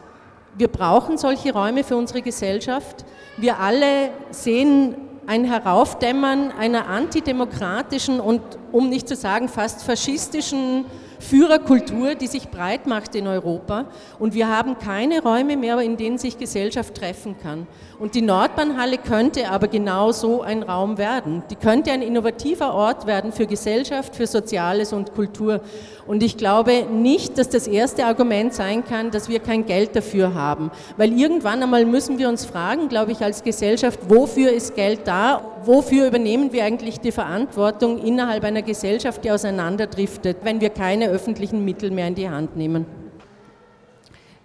Wir 0.57 0.69
brauchen 0.69 1.19
solche 1.19 1.53
Räume 1.53 1.85
für 1.85 1.97
unsere 1.97 2.23
Gesellschaft. 2.23 3.05
Wir 3.37 3.61
alle 3.61 4.11
sehen 4.31 4.97
ein 5.27 5.45
Heraufdämmern 5.45 6.53
einer 6.53 6.89
antidemokratischen 6.89 8.19
und, 8.19 8.41
um 8.73 8.89
nicht 8.89 9.07
zu 9.07 9.15
sagen, 9.15 9.49
fast 9.49 9.83
faschistischen 9.83 10.87
Führerkultur, 11.19 12.15
die 12.15 12.27
sich 12.27 12.49
breit 12.49 12.87
macht 12.87 13.15
in 13.15 13.27
Europa. 13.27 13.87
Und 14.19 14.35
wir 14.35 14.49
haben 14.49 14.79
keine 14.79 15.23
Räume 15.23 15.57
mehr, 15.57 15.79
in 15.81 15.97
denen 15.97 16.19
sich 16.19 16.39
Gesellschaft 16.39 16.95
treffen 16.95 17.37
kann. 17.43 17.67
Und 17.99 18.15
die 18.15 18.23
Nordbahnhalle 18.23 18.99
könnte 18.99 19.51
aber 19.51 19.67
genau 19.67 20.13
so 20.13 20.43
ein 20.43 20.63
Raum 20.63 20.99
werden. 20.99 21.43
Die 21.51 21.57
könnte 21.57 21.91
ein 21.91 22.03
innovativer 22.03 22.73
Ort 22.73 23.07
werden 23.07 23.33
für 23.33 23.47
Gesellschaft, 23.47 24.15
für 24.15 24.27
Soziales 24.27 24.93
und 24.93 25.15
Kultur. 25.15 25.61
Und 26.07 26.23
ich 26.23 26.37
glaube 26.37 26.85
nicht, 26.85 27.39
dass 27.39 27.49
das 27.49 27.67
erste 27.67 28.07
Argument 28.07 28.55
sein 28.55 28.85
kann, 28.85 29.11
dass 29.11 29.29
wir 29.29 29.41
kein 29.41 29.67
Geld 29.67 29.97
dafür 29.97 30.35
haben. 30.35 30.71
Weil 30.97 31.13
irgendwann 31.13 31.63
einmal 31.63 31.85
müssen 31.85 32.19
wir 32.19 32.29
uns 32.29 32.45
fragen, 32.45 32.89
glaube 32.89 33.13
ich, 33.13 33.21
als 33.23 33.43
Gesellschaft, 33.43 33.99
wofür 34.09 34.53
ist 34.53 34.77
Geld 34.77 35.01
da? 35.07 35.43
Wofür 35.65 36.07
übernehmen 36.07 36.53
wir 36.53 36.65
eigentlich 36.65 37.01
die 37.01 37.13
Verantwortung 37.13 37.99
innerhalb 37.99 38.45
einer 38.45 38.63
Gesellschaft, 38.63 39.25
die 39.25 39.31
auseinanderdriftet, 39.31 40.39
wenn 40.43 40.61
wir 40.61 40.71
keine 40.71 41.09
öffentlichen 41.09 41.65
Mittel 41.65 41.91
mehr 41.91 42.09
in 42.09 42.15
die 42.15 42.29
Hand 42.29 42.57
nehmen? 42.57 42.87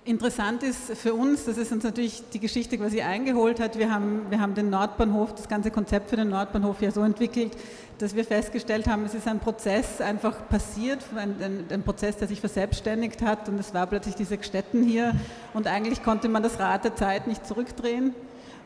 Interessant 0.06 0.64
ist 0.64 0.98
für 0.98 1.14
uns, 1.14 1.46
das 1.46 1.58
ist 1.58 1.72
uns 1.72 1.86
natürlich 1.86 2.24
die 2.34 2.40
Geschichte 2.42 2.78
quasi 2.78 3.02
eingeholt 3.02 3.62
hat. 3.62 3.80
Wir 3.80 3.90
haben, 3.90 4.24
wir 4.30 4.42
haben 4.42 4.54
den 4.54 4.70
Nordbahnhof, 4.70 5.34
das 5.34 5.48
ganze 5.48 5.72
Konzept 5.72 6.10
für 6.10 6.18
den 6.18 6.28
Nordbahnhof 6.28 6.82
ja 6.82 6.92
so 6.92 7.04
entwickelt, 7.04 7.54
dass 8.00 8.14
wir 8.14 8.26
festgestellt 8.26 8.86
haben, 8.88 9.06
es 9.06 9.14
ist 9.14 9.30
ein 9.30 9.40
Prozess 9.40 10.02
einfach 10.02 10.50
passiert, 10.50 11.00
ein, 11.16 11.36
ein, 11.42 11.66
ein 11.70 11.84
Prozess, 11.84 12.18
der 12.18 12.28
sich 12.28 12.42
verselbstständigt 12.42 13.22
hat 13.22 13.48
und 13.48 13.58
es 13.58 13.74
war 13.74 13.88
plötzlich 13.88 14.16
diese 14.16 14.38
Gstetten 14.38 14.84
hier 14.84 15.14
und 15.54 15.68
eigentlich 15.68 16.04
konnte 16.04 16.28
man 16.28 16.44
das 16.44 16.60
Rad 16.60 16.84
der 16.84 16.98
Zeit 16.98 17.28
nicht 17.28 17.48
zurückdrehen. 17.48 18.14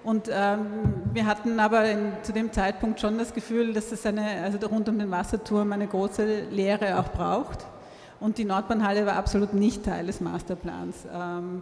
Und 0.08 0.30
ähm, 0.32 0.68
wir 1.12 1.26
hatten 1.26 1.60
aber 1.60 1.84
in, 1.84 2.14
zu 2.24 2.32
dem 2.32 2.54
Zeitpunkt 2.54 3.02
schon 3.02 3.18
das 3.18 3.34
Gefühl, 3.34 3.74
dass 3.74 3.92
es 3.92 4.06
eine, 4.06 4.42
also 4.42 4.58
rund 4.66 4.88
um 4.88 4.98
den 4.98 5.12
Wasserturm 5.12 5.74
eine 5.74 5.86
große 5.86 6.44
Lehre 6.50 6.98
auch 6.98 7.10
braucht 7.10 7.66
und 8.22 8.38
die 8.38 8.46
Nordbahnhalle 8.46 9.06
war 9.06 9.18
absolut 9.18 9.54
nicht 9.54 9.84
Teil 9.84 10.06
des 10.06 10.22
Masterplans. 10.22 10.96
Ähm, 11.14 11.62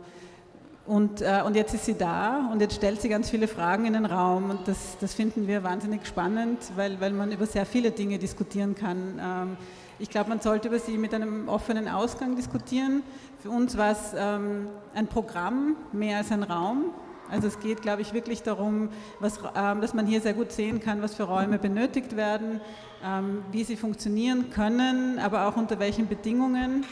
und, 0.85 1.23
äh, 1.23 1.41
und 1.43 1.55
jetzt 1.55 1.73
ist 1.73 1.85
sie 1.85 1.95
da 1.95 2.47
und 2.51 2.61
jetzt 2.61 2.75
stellt 2.75 3.01
sie 3.01 3.09
ganz 3.09 3.31
viele 3.31 3.47
Fragen 3.47 3.87
in 3.87 3.93
den 3.93 4.05
Raum 4.05 4.51
und 4.51 4.67
das, 4.67 4.95
das 5.01 5.15
finden 5.15 5.47
wir 5.47 5.63
wahnsinnig 5.63 6.05
spannend, 6.05 6.59
weil, 6.75 7.01
weil 7.01 7.13
man 7.13 7.31
über 7.31 7.47
sehr 7.47 7.65
viele 7.65 7.89
Dinge 7.89 8.19
diskutieren 8.19 8.75
kann. 8.75 9.19
Ähm, 9.19 9.57
ich 9.97 10.11
glaube, 10.11 10.29
man 10.29 10.39
sollte 10.39 10.67
über 10.67 10.77
sie 10.77 10.99
mit 10.99 11.15
einem 11.15 11.49
offenen 11.49 11.87
Ausgang 11.87 12.35
diskutieren. 12.35 13.01
Für 13.39 13.49
uns 13.49 13.75
war 13.75 13.89
es 13.89 14.13
ähm, 14.15 14.67
ein 14.93 15.07
Programm 15.07 15.77
mehr 15.93 16.19
als 16.19 16.31
ein 16.31 16.43
Raum. 16.43 16.91
Also 17.31 17.47
es 17.47 17.59
geht, 17.59 17.81
glaube 17.81 18.01
ich, 18.01 18.13
wirklich 18.13 18.43
darum, 18.43 18.89
was, 19.19 19.39
dass 19.53 19.93
man 19.93 20.05
hier 20.05 20.21
sehr 20.21 20.33
gut 20.33 20.51
sehen 20.51 20.79
kann, 20.79 21.01
was 21.01 21.15
für 21.15 21.23
Räume 21.23 21.57
benötigt 21.57 22.15
werden, 22.15 22.61
ähm, 23.03 23.43
wie 23.51 23.63
sie 23.63 23.75
funktionieren 23.75 24.51
können, 24.51 25.19
aber 25.19 25.47
auch 25.47 25.57
unter 25.57 25.79
welchen 25.79 26.07
Bedingungen, 26.07 26.85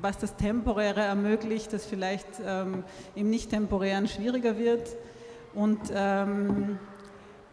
was 0.00 0.18
das 0.18 0.36
Temporäre 0.36 1.00
ermöglicht, 1.00 1.72
das 1.72 1.84
vielleicht 1.84 2.26
ähm, 2.44 2.84
im 3.14 3.28
Nicht-Temporären 3.28 4.08
schwieriger 4.08 4.58
wird. 4.58 4.88
Und 5.54 5.80
ähm, 5.94 6.78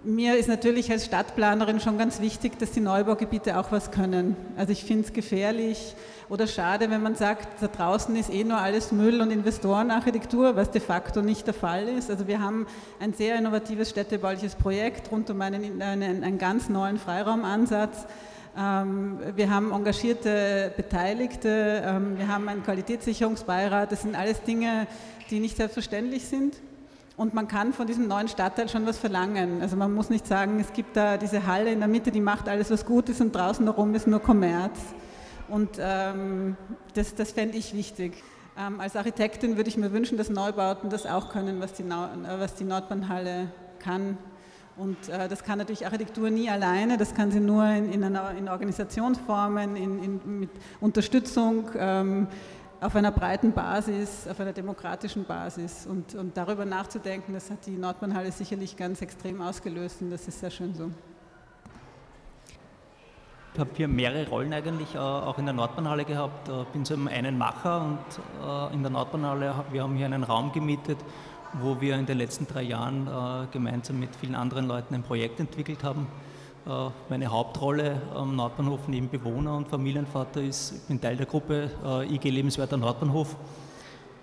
mir 0.03 0.37
ist 0.37 0.47
natürlich 0.47 0.91
als 0.91 1.05
Stadtplanerin 1.05 1.79
schon 1.79 1.97
ganz 1.97 2.21
wichtig, 2.21 2.57
dass 2.59 2.71
die 2.71 2.79
Neubaugebiete 2.79 3.59
auch 3.59 3.71
was 3.71 3.91
können. 3.91 4.35
Also 4.55 4.71
ich 4.71 4.83
finde 4.83 5.05
es 5.05 5.13
gefährlich 5.13 5.95
oder 6.29 6.45
schade, 6.45 6.89
wenn 6.89 7.01
man 7.01 7.15
sagt, 7.15 7.61
da 7.61 7.67
draußen 7.67 8.13
ist 8.17 8.29
eh 8.29 8.43
nur 8.43 8.57
alles 8.57 8.91
Müll 8.91 9.21
und 9.21 9.31
Investorenarchitektur, 9.31 10.57
was 10.57 10.71
de 10.71 10.81
facto 10.81 11.21
nicht 11.21 11.47
der 11.47 11.53
Fall 11.53 11.87
ist. 11.87 12.09
Also 12.09 12.27
wir 12.27 12.41
haben 12.41 12.67
ein 12.99 13.13
sehr 13.13 13.37
innovatives 13.37 13.89
städtebauliches 13.89 14.55
Projekt 14.55 15.09
rund 15.09 15.29
um 15.29 15.39
einen, 15.39 15.81
einen, 15.81 16.23
einen 16.23 16.37
ganz 16.37 16.67
neuen 16.67 16.97
Freiraumansatz. 16.97 18.07
Ähm, 18.57 19.19
wir 19.35 19.49
haben 19.49 19.71
engagierte 19.71 20.73
Beteiligte, 20.75 21.83
ähm, 21.85 22.17
wir 22.17 22.27
haben 22.27 22.49
einen 22.49 22.63
Qualitätssicherungsbeirat. 22.63 23.93
Das 23.93 24.01
sind 24.01 24.15
alles 24.15 24.41
Dinge, 24.41 24.87
die 25.29 25.39
nicht 25.39 25.55
selbstverständlich 25.55 26.25
sind. 26.25 26.55
Und 27.15 27.33
man 27.33 27.47
kann 27.47 27.71
von 27.71 27.87
diesem 27.87 28.07
neuen 28.07 28.27
Stadtteil 28.27 28.67
schon 28.67 28.85
was 28.85 28.97
verlangen. 28.97 29.61
Also 29.61 29.77
man 29.77 29.93
muss 29.93 30.09
nicht 30.09 30.27
sagen, 30.27 30.59
es 30.59 30.73
gibt 30.73 30.97
da 30.97 31.17
diese 31.17 31.47
Halle 31.47 31.71
in 31.71 31.79
der 31.79 31.87
Mitte, 31.87 32.11
die 32.11 32.19
macht 32.19 32.49
alles, 32.49 32.69
was 32.69 32.85
gut 32.85 33.07
ist 33.07 33.21
und 33.21 33.33
draußen 33.33 33.65
herum 33.65 33.95
ist 33.95 34.07
nur 34.07 34.19
Kommerz. 34.19 34.77
Und 35.47 35.77
ähm, 35.79 36.57
das, 36.93 37.15
das 37.15 37.31
fände 37.31 37.57
ich 37.57 37.73
wichtig. 37.73 38.23
Ähm, 38.57 38.79
als 38.79 38.95
Architektin 38.95 39.57
würde 39.57 39.69
ich 39.69 39.77
mir 39.77 39.91
wünschen, 39.91 40.17
dass 40.17 40.29
Neubauten 40.29 40.89
das 40.89 41.05
auch 41.05 41.29
können, 41.29 41.59
was 41.61 41.73
die, 41.73 41.83
was 41.87 42.55
die 42.55 42.63
Nordbahnhalle 42.63 43.51
kann. 43.79 44.17
Und 44.75 45.09
äh, 45.09 45.27
das 45.27 45.43
kann 45.43 45.57
natürlich 45.57 45.85
Architektur 45.85 46.29
nie 46.29 46.49
alleine, 46.49 46.97
das 46.97 47.15
kann 47.15 47.31
sie 47.31 47.39
nur 47.39 47.65
in, 47.65 47.91
in, 47.91 48.03
einer, 48.03 48.31
in 48.31 48.47
Organisationsformen, 48.47 49.75
in, 49.75 50.39
mit 50.39 50.49
Unterstützung. 50.79 51.69
Ähm, 51.77 52.27
auf 52.79 52.95
einer 52.95 53.11
breiten 53.11 53.53
Basis, 53.53 54.27
auf 54.27 54.39
einer 54.39 54.53
demokratischen 54.53 55.25
Basis. 55.25 55.87
Und, 55.87 56.15
und 56.15 56.37
darüber 56.37 56.65
nachzudenken, 56.65 57.33
das 57.33 57.49
hat 57.49 57.65
die 57.65 57.77
Nordbahnhalle 57.77 58.31
sicherlich 58.31 58.77
ganz 58.77 59.01
extrem 59.01 59.41
ausgelöst 59.41 60.01
und 60.01 60.11
das 60.11 60.27
ist 60.27 60.39
sehr 60.39 60.51
schön 60.51 60.73
so. 60.75 60.91
Ich 63.57 63.61
habe 63.61 63.71
hier 63.75 63.87
mehrere 63.87 64.29
Rollen 64.29 64.53
eigentlich 64.53 64.93
äh, 64.93 64.99
auch 64.99 65.39
in 65.39 65.45
der 65.45 65.53
Nordbahnhalle 65.55 66.05
gehabt. 66.05 66.47
Ich 66.47 66.53
äh, 66.53 66.65
bin 66.73 66.85
so 66.85 66.93
einen 66.93 67.39
Macher 67.39 67.81
und 67.81 67.97
äh, 68.47 68.75
in 68.75 68.83
der 68.83 68.91
Nordbahnhalle, 68.91 69.65
wir 69.71 69.81
haben 69.81 69.95
hier 69.95 70.05
einen 70.05 70.23
Raum 70.23 70.51
gemietet, 70.51 70.99
wo 71.53 71.81
wir 71.81 71.95
in 71.95 72.05
den 72.05 72.19
letzten 72.19 72.45
drei 72.45 72.61
Jahren 72.61 73.09
gemeinsam 73.51 73.99
mit 73.99 74.15
vielen 74.15 74.35
anderen 74.35 74.67
Leuten 74.67 74.93
ein 74.93 75.01
Projekt 75.01 75.39
entwickelt 75.39 75.83
haben. 75.83 76.05
Meine 77.09 77.31
Hauptrolle 77.31 77.99
am 78.13 78.35
Nordbahnhof 78.35 78.87
neben 78.89 79.09
Bewohner 79.09 79.55
und 79.57 79.67
Familienvater 79.69 80.41
ist, 80.41 80.73
ich 80.73 80.81
bin 80.83 81.01
Teil 81.01 81.15
der 81.17 81.25
Gruppe 81.25 81.71
IG 82.11 82.29
Lebenswerter 82.29 82.77
Nordbahnhof. 82.77 83.35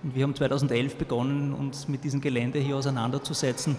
Und 0.04 0.14
wir 0.14 0.22
haben 0.22 0.34
2011 0.36 0.96
begonnen, 0.96 1.54
uns 1.54 1.88
mit 1.88 2.04
diesem 2.04 2.20
Gelände 2.20 2.60
hier 2.60 2.76
auseinanderzusetzen 2.76 3.76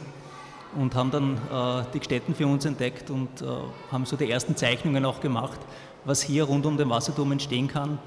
und 0.76 0.96
haben 0.96 1.12
dann 1.12 1.36
äh, 1.36 1.84
die 1.94 2.04
Städten 2.04 2.36
für 2.36 2.48
uns 2.48 2.66
entdeckt 2.66 3.10
und 3.10 3.42
äh, 3.42 3.46
haben 3.92 4.06
so 4.06 4.16
die 4.16 4.30
ersten 4.30 4.56
Zeichnungen 4.56 5.06
auch 5.06 5.20
gemacht, 5.20 5.60
was 6.04 6.22
hier 6.22 6.44
rund 6.44 6.66
um 6.66 6.78
den 6.78 6.90
Wasserturm 6.90 7.32
entstehen 7.32 7.68
kann. 7.68 8.00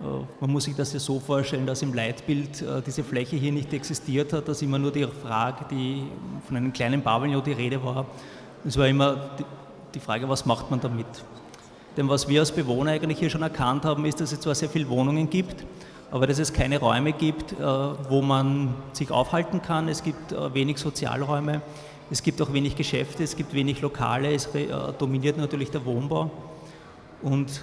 Äh, 0.00 0.04
man 0.40 0.50
muss 0.50 0.64
sich 0.64 0.76
das 0.76 0.92
ja 0.92 1.00
so 1.00 1.20
vorstellen, 1.20 1.66
dass 1.66 1.82
im 1.82 1.94
Leitbild 1.94 2.62
äh, 2.62 2.82
diese 2.84 3.02
Fläche 3.02 3.36
hier 3.36 3.52
nicht 3.52 3.72
existiert 3.72 4.32
hat, 4.32 4.48
dass 4.48 4.62
immer 4.62 4.78
nur 4.78 4.92
die 4.92 5.06
Frage, 5.06 5.64
die 5.70 6.04
von 6.46 6.56
einem 6.56 6.72
kleinen 6.72 7.02
Pavillon 7.02 7.42
die 7.42 7.52
Rede 7.52 7.82
war. 7.82 8.06
Es 8.64 8.76
war 8.76 8.86
immer 8.86 9.30
die, 9.38 9.44
die 9.94 10.00
Frage, 10.00 10.28
was 10.28 10.46
macht 10.46 10.70
man 10.70 10.80
damit? 10.80 11.06
Denn 11.96 12.08
was 12.08 12.28
wir 12.28 12.40
als 12.40 12.52
Bewohner 12.52 12.92
eigentlich 12.92 13.18
hier 13.18 13.30
schon 13.30 13.42
erkannt 13.42 13.84
haben, 13.84 14.04
ist, 14.04 14.20
dass 14.20 14.30
es 14.30 14.40
zwar 14.40 14.54
sehr 14.54 14.68
viele 14.68 14.88
Wohnungen 14.88 15.28
gibt, 15.28 15.64
aber 16.10 16.26
dass 16.26 16.38
es 16.38 16.52
keine 16.52 16.78
Räume 16.78 17.12
gibt, 17.12 17.52
äh, 17.52 17.56
wo 17.58 18.22
man 18.22 18.74
sich 18.92 19.10
aufhalten 19.10 19.62
kann. 19.62 19.88
Es 19.88 20.02
gibt 20.02 20.32
äh, 20.32 20.54
wenig 20.54 20.78
Sozialräume. 20.78 21.60
Es 22.10 22.22
gibt 22.22 22.40
auch 22.40 22.52
wenig 22.54 22.74
Geschäfte, 22.74 23.22
es 23.22 23.36
gibt 23.36 23.52
wenig 23.52 23.82
Lokale, 23.82 24.32
es 24.32 24.46
äh, 24.54 24.66
dominiert 24.98 25.36
natürlich 25.36 25.70
der 25.70 25.84
Wohnbau. 25.84 26.30
Und 27.20 27.62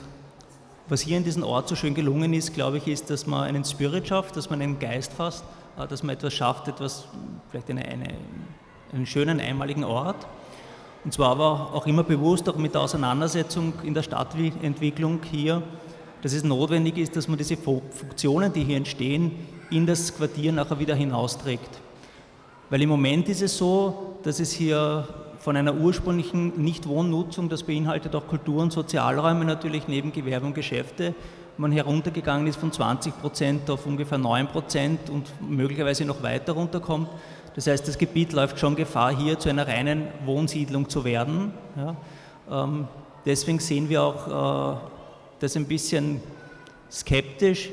was 0.87 1.01
hier 1.01 1.17
in 1.17 1.23
diesem 1.23 1.43
Ort 1.43 1.67
so 1.67 1.75
schön 1.75 1.95
gelungen 1.95 2.31
ist, 2.33 2.53
glaube 2.53 2.77
ich, 2.77 2.87
ist, 2.87 3.09
dass 3.09 3.25
man 3.25 3.45
einen 3.45 3.65
Spirit 3.65 4.07
schafft, 4.07 4.37
dass 4.37 4.51
man 4.51 4.61
einen 4.61 4.77
Geist 4.77 5.13
fasst, 5.13 5.43
äh, 5.79 5.87
dass 5.87 6.03
man 6.03 6.15
etwas 6.15 6.33
schafft, 6.33 6.67
etwas, 6.67 7.07
vielleicht 7.49 7.71
eine, 7.71 7.85
eine, 7.85 8.13
einen 8.93 9.07
schönen, 9.07 9.39
einmaligen 9.39 9.83
Ort. 9.83 10.27
Und 11.03 11.11
zwar 11.11 11.31
aber 11.31 11.73
auch 11.73 11.87
immer 11.87 12.03
bewusst, 12.03 12.47
auch 12.47 12.57
mit 12.57 12.75
der 12.75 12.81
Auseinandersetzung 12.81 13.73
in 13.83 13.95
der 13.95 14.03
Stadtentwicklung 14.03 15.21
hier, 15.23 15.63
dass 16.21 16.33
es 16.33 16.43
notwendig 16.43 16.97
ist, 16.99 17.15
dass 17.15 17.27
man 17.27 17.37
diese 17.39 17.57
Funktionen, 17.57 18.53
die 18.53 18.63
hier 18.63 18.77
entstehen, 18.77 19.31
in 19.71 19.87
das 19.87 20.15
Quartier 20.15 20.51
nachher 20.51 20.79
wieder 20.79 20.93
hinausträgt. 20.93 21.69
Weil 22.69 22.81
im 22.81 22.89
Moment 22.89 23.29
ist 23.29 23.41
es 23.41 23.57
so, 23.57 24.14
dass 24.25 24.39
es 24.39 24.51
hier 24.51 25.07
von 25.37 25.55
einer 25.55 25.75
ursprünglichen 25.75 26.59
Nichtwohnnutzung, 26.59 27.47
das 27.47 27.61
beinhaltet 27.61 28.15
auch 28.15 28.27
Kultur- 28.27 28.63
und 28.63 28.73
Sozialräume 28.73 29.45
natürlich 29.45 29.87
neben 29.87 30.11
Gewerbe 30.11 30.47
und 30.47 30.55
Geschäfte, 30.55 31.13
man 31.57 31.71
heruntergegangen 31.71 32.47
ist 32.47 32.57
von 32.57 32.71
20 32.71 33.21
Prozent 33.21 33.69
auf 33.69 33.85
ungefähr 33.85 34.17
9 34.17 34.47
Prozent 34.47 35.11
und 35.11 35.29
möglicherweise 35.47 36.03
noch 36.05 36.23
weiter 36.23 36.53
runterkommt. 36.53 37.07
Das 37.55 37.67
heißt, 37.67 37.87
das 37.87 37.99
Gebiet 37.99 38.33
läuft 38.33 38.59
schon 38.59 38.75
Gefahr, 38.75 39.15
hier 39.15 39.37
zu 39.37 39.47
einer 39.47 39.67
reinen 39.67 40.07
Wohnsiedlung 40.25 40.89
zu 40.89 41.05
werden. 41.05 41.53
Ja. 41.77 41.95
Ähm, 42.51 42.87
deswegen 43.25 43.59
sehen 43.59 43.89
wir 43.89 44.01
auch 44.01 44.73
äh, 44.73 44.77
das 45.39 45.55
ein 45.55 45.65
bisschen 45.65 46.19
skeptisch, 46.91 47.69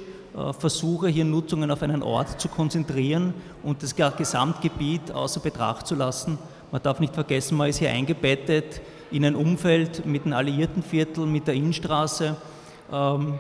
Versuche, 0.58 1.08
hier 1.08 1.26
Nutzungen 1.26 1.70
auf 1.70 1.82
einen 1.82 2.02
Ort 2.02 2.40
zu 2.40 2.48
konzentrieren 2.48 3.34
und 3.62 3.82
das 3.82 3.94
Gesamtgebiet 3.94 5.12
außer 5.12 5.40
Betracht 5.40 5.86
zu 5.86 5.94
lassen. 5.94 6.38
Man 6.70 6.82
darf 6.82 7.00
nicht 7.00 7.14
vergessen, 7.14 7.58
man 7.58 7.68
ist 7.68 7.78
hier 7.78 7.90
eingebettet 7.90 8.80
in 9.10 9.26
ein 9.26 9.36
Umfeld 9.36 10.06
mit 10.06 10.24
dem 10.24 10.32
Alliiertenviertel, 10.32 11.26
mit 11.26 11.46
der 11.46 11.54
Innenstraße, 11.54 12.34
ähm, 12.90 13.34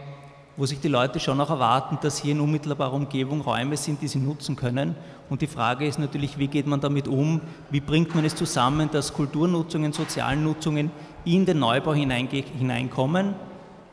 wo 0.54 0.66
sich 0.66 0.80
die 0.80 0.88
Leute 0.88 1.18
schon 1.18 1.40
auch 1.40 1.48
erwarten, 1.48 1.96
dass 2.02 2.18
hier 2.18 2.32
in 2.32 2.40
unmittelbarer 2.40 2.92
Umgebung 2.92 3.40
Räume 3.40 3.78
sind, 3.78 4.02
die 4.02 4.08
sie 4.08 4.18
nutzen 4.18 4.54
können. 4.54 4.94
Und 5.30 5.40
die 5.40 5.46
Frage 5.46 5.86
ist 5.86 5.98
natürlich, 5.98 6.36
wie 6.36 6.48
geht 6.48 6.66
man 6.66 6.82
damit 6.82 7.08
um? 7.08 7.40
Wie 7.70 7.80
bringt 7.80 8.14
man 8.14 8.26
es 8.26 8.34
zusammen, 8.34 8.90
dass 8.92 9.14
Kulturnutzungen, 9.14 9.94
sozialen 9.94 10.44
Nutzungen 10.44 10.90
in 11.24 11.46
den 11.46 11.58
Neubau 11.58 11.94
hineinkommen? 11.94 13.34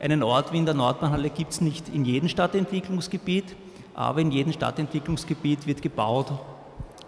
Einen 0.00 0.22
Ort 0.22 0.50
wie 0.50 0.56
in 0.56 0.64
der 0.64 0.74
Nordbahnhalle 0.74 1.28
gibt 1.28 1.52
es 1.52 1.60
nicht 1.60 1.90
in 1.90 2.06
jedem 2.06 2.30
Stadtentwicklungsgebiet, 2.30 3.54
aber 3.94 4.22
in 4.22 4.30
jedem 4.30 4.54
Stadtentwicklungsgebiet 4.54 5.66
wird 5.66 5.82
gebaut. 5.82 6.32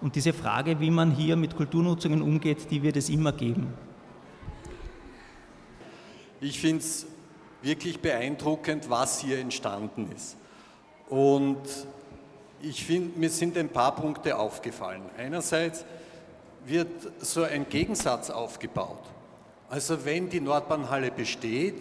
Und 0.02 0.14
diese 0.14 0.34
Frage, 0.34 0.78
wie 0.78 0.90
man 0.90 1.10
hier 1.10 1.36
mit 1.36 1.56
Kulturnutzungen 1.56 2.20
umgeht, 2.20 2.70
die 2.70 2.82
wird 2.82 2.98
es 2.98 3.08
immer 3.08 3.32
geben. 3.32 3.72
Ich 6.42 6.60
finde 6.60 6.80
es 6.80 7.06
wirklich 7.62 7.98
beeindruckend, 8.00 8.90
was 8.90 9.20
hier 9.20 9.38
entstanden 9.38 10.10
ist. 10.14 10.36
Und 11.08 11.62
ich 12.60 12.84
finde, 12.84 13.18
mir 13.18 13.30
sind 13.30 13.56
ein 13.56 13.70
paar 13.70 13.94
Punkte 13.94 14.36
aufgefallen. 14.36 15.02
Einerseits 15.16 15.86
wird 16.66 16.90
so 17.20 17.42
ein 17.44 17.66
Gegensatz 17.70 18.28
aufgebaut. 18.28 19.02
Also 19.70 20.04
wenn 20.04 20.28
die 20.28 20.40
Nordbahnhalle 20.40 21.10
besteht, 21.10 21.76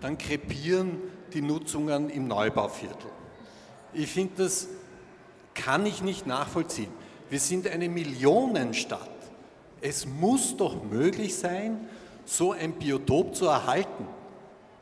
dann 0.00 0.18
krepieren 0.18 0.98
die 1.32 1.42
Nutzungen 1.42 2.10
im 2.10 2.28
Neubauviertel. 2.28 3.10
Ich 3.92 4.10
finde, 4.10 4.44
das 4.44 4.68
kann 5.54 5.86
ich 5.86 6.02
nicht 6.02 6.26
nachvollziehen. 6.26 6.92
Wir 7.30 7.40
sind 7.40 7.68
eine 7.68 7.88
Millionenstadt. 7.88 9.10
Es 9.80 10.06
muss 10.06 10.56
doch 10.56 10.82
möglich 10.84 11.36
sein, 11.36 11.88
so 12.24 12.52
ein 12.52 12.72
Biotop 12.72 13.34
zu 13.34 13.46
erhalten. 13.46 14.06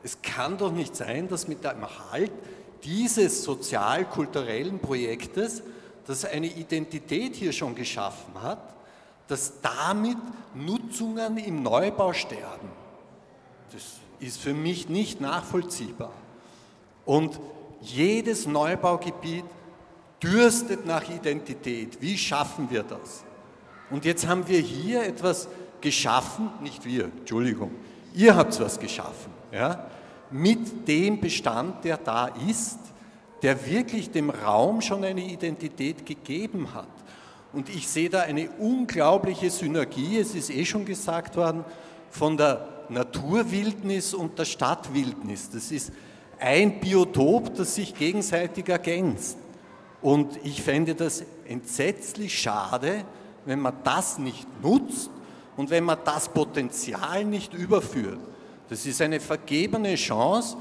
Es 0.02 0.20
kann 0.22 0.59
doch 0.59 0.72
nicht 0.72 0.94
sein, 0.94 1.29
dass 1.29 1.48
mit 1.48 1.64
dem 1.64 1.83
Erhalt 1.83 2.33
dieses 2.85 3.42
sozial-kulturellen 3.42 4.79
Projektes, 4.79 5.62
das 6.07 6.24
eine 6.24 6.46
Identität 6.46 7.35
hier 7.35 7.52
schon 7.52 7.74
geschaffen 7.74 8.40
hat, 8.40 8.74
dass 9.26 9.61
damit 9.61 10.18
Nutzungen 10.55 11.37
im 11.38 11.62
Neubau 11.62 12.12
sterben. 12.12 12.68
Das 13.72 13.83
ist 14.20 14.40
für 14.40 14.55
mich 14.55 14.88
nicht 14.88 15.20
nachvollziehbar. 15.20 16.12
Und 17.05 17.38
jedes 17.81 18.46
Neubaugebiet 18.46 19.44
dürstet 20.22 20.87
nach 20.87 21.09
Identität. 21.09 22.00
Wie 22.00 22.16
schaffen 22.16 22.70
wir 22.70 22.83
das? 22.83 23.24
Und 23.90 24.05
jetzt 24.05 24.26
haben 24.26 24.48
wir 24.48 24.59
hier 24.59 25.05
etwas 25.05 25.48
geschaffen, 25.81 26.50
nicht 26.61 26.85
wir, 26.85 27.05
Entschuldigung, 27.05 27.70
ihr 28.14 28.35
habt 28.35 28.59
was 28.59 28.81
geschaffen, 28.81 29.31
ja, 29.52 29.87
mit 30.31 30.88
dem 30.88 31.20
Bestand, 31.20 31.85
der 31.85 31.98
da 31.98 32.26
ist, 32.48 32.79
der 33.42 33.66
wirklich 33.66 34.11
dem 34.11 34.31
Raum 34.31 34.81
schon 34.81 35.05
eine 35.05 35.24
Identität 35.24 36.05
gegeben 36.05 36.74
hat. 36.74 36.88
Und 37.52 37.68
ich 37.68 37.87
sehe 37.87 38.11
da 38.11 38.22
eine 38.22 38.50
unglaubliche 38.59 39.50
Synergie, 39.50 40.18
es 40.18 40.35
ist 40.35 40.50
eh 40.50 40.64
schon 40.64 40.85
gesagt 40.85 41.37
worden, 41.37 41.64
von 42.11 42.37
der 42.37 42.76
Naturwildnis 42.90 44.14
und 44.14 44.38
der 44.38 44.44
Stadtwildnis. 44.44 45.51
Das 45.51 45.70
ist 45.70 45.92
ein 46.38 46.81
Biotop, 46.81 47.55
das 47.55 47.75
sich 47.75 47.94
gegenseitig 47.94 48.68
ergänzt. 48.68 49.38
Und 50.03 50.38
ich 50.44 50.62
fände 50.62 50.94
das 50.94 51.25
entsetzlich 51.46 52.38
schade, 52.38 53.05
wenn 53.44 53.61
man 53.61 53.75
das 53.85 54.18
nicht 54.18 54.46
nutzt 54.62 55.11
und 55.57 55.70
wenn 55.70 55.85
man 55.85 55.99
das 56.05 56.29
Potenzial 56.29 57.25
nicht 57.25 57.55
überführt. 57.55 58.18
Das 58.68 58.85
ist 58.85 59.01
eine 59.01 59.20
vergebene 59.20 59.94
Chance, 59.94 60.57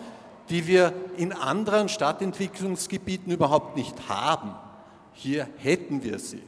die 0.50 0.68
wir 0.68 0.94
in 1.18 1.34
anderen 1.34 1.90
Stadtentwicklungsgebieten 1.90 3.34
überhaupt 3.34 3.76
nicht 3.76 4.08
haben. 4.08 4.54
Hier 5.14 5.48
hätten 5.58 6.04
wir 6.04 6.20
sie. 6.20 6.44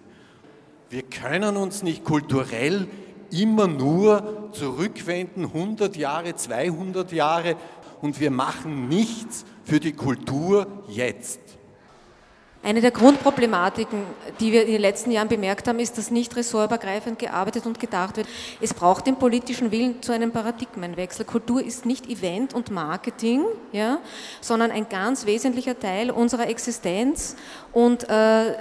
Wir 0.89 1.03
können 1.03 1.57
uns 1.57 1.83
nicht 1.83 2.03
kulturell 2.03 2.87
immer 3.31 3.67
nur 3.67 4.49
zurückwenden, 4.51 5.45
100 5.45 5.95
Jahre, 5.95 6.35
200 6.35 7.11
Jahre 7.11 7.55
und 8.01 8.19
wir 8.19 8.31
machen 8.31 8.87
nichts 8.87 9.45
für 9.63 9.79
die 9.79 9.93
Kultur 9.93 10.67
jetzt. 10.87 11.39
Eine 12.63 12.81
der 12.81 12.91
Grundproblematiken, 12.91 14.03
die 14.39 14.51
wir 14.51 14.65
in 14.65 14.73
den 14.73 14.81
letzten 14.81 15.11
Jahren 15.11 15.29
bemerkt 15.29 15.67
haben, 15.67 15.79
ist, 15.79 15.97
dass 15.97 16.11
nicht 16.11 16.35
ressortübergreifend 16.35 17.17
gearbeitet 17.17 17.65
und 17.65 17.79
gedacht 17.79 18.17
wird. 18.17 18.27
Es 18.59 18.73
braucht 18.73 19.07
den 19.07 19.15
politischen 19.15 19.71
Willen 19.71 20.01
zu 20.01 20.11
einem 20.11 20.31
Paradigmenwechsel. 20.31 21.23
Kultur 21.23 21.63
ist 21.63 21.85
nicht 21.85 22.09
Event 22.09 22.53
und 22.53 22.71
Marketing, 22.71 23.45
ja, 23.71 23.99
sondern 24.41 24.71
ein 24.71 24.89
ganz 24.89 25.25
wesentlicher 25.25 25.79
Teil 25.79 26.11
unserer 26.11 26.49
Existenz 26.49 27.35
und 27.71 28.09
äh, 28.09 28.55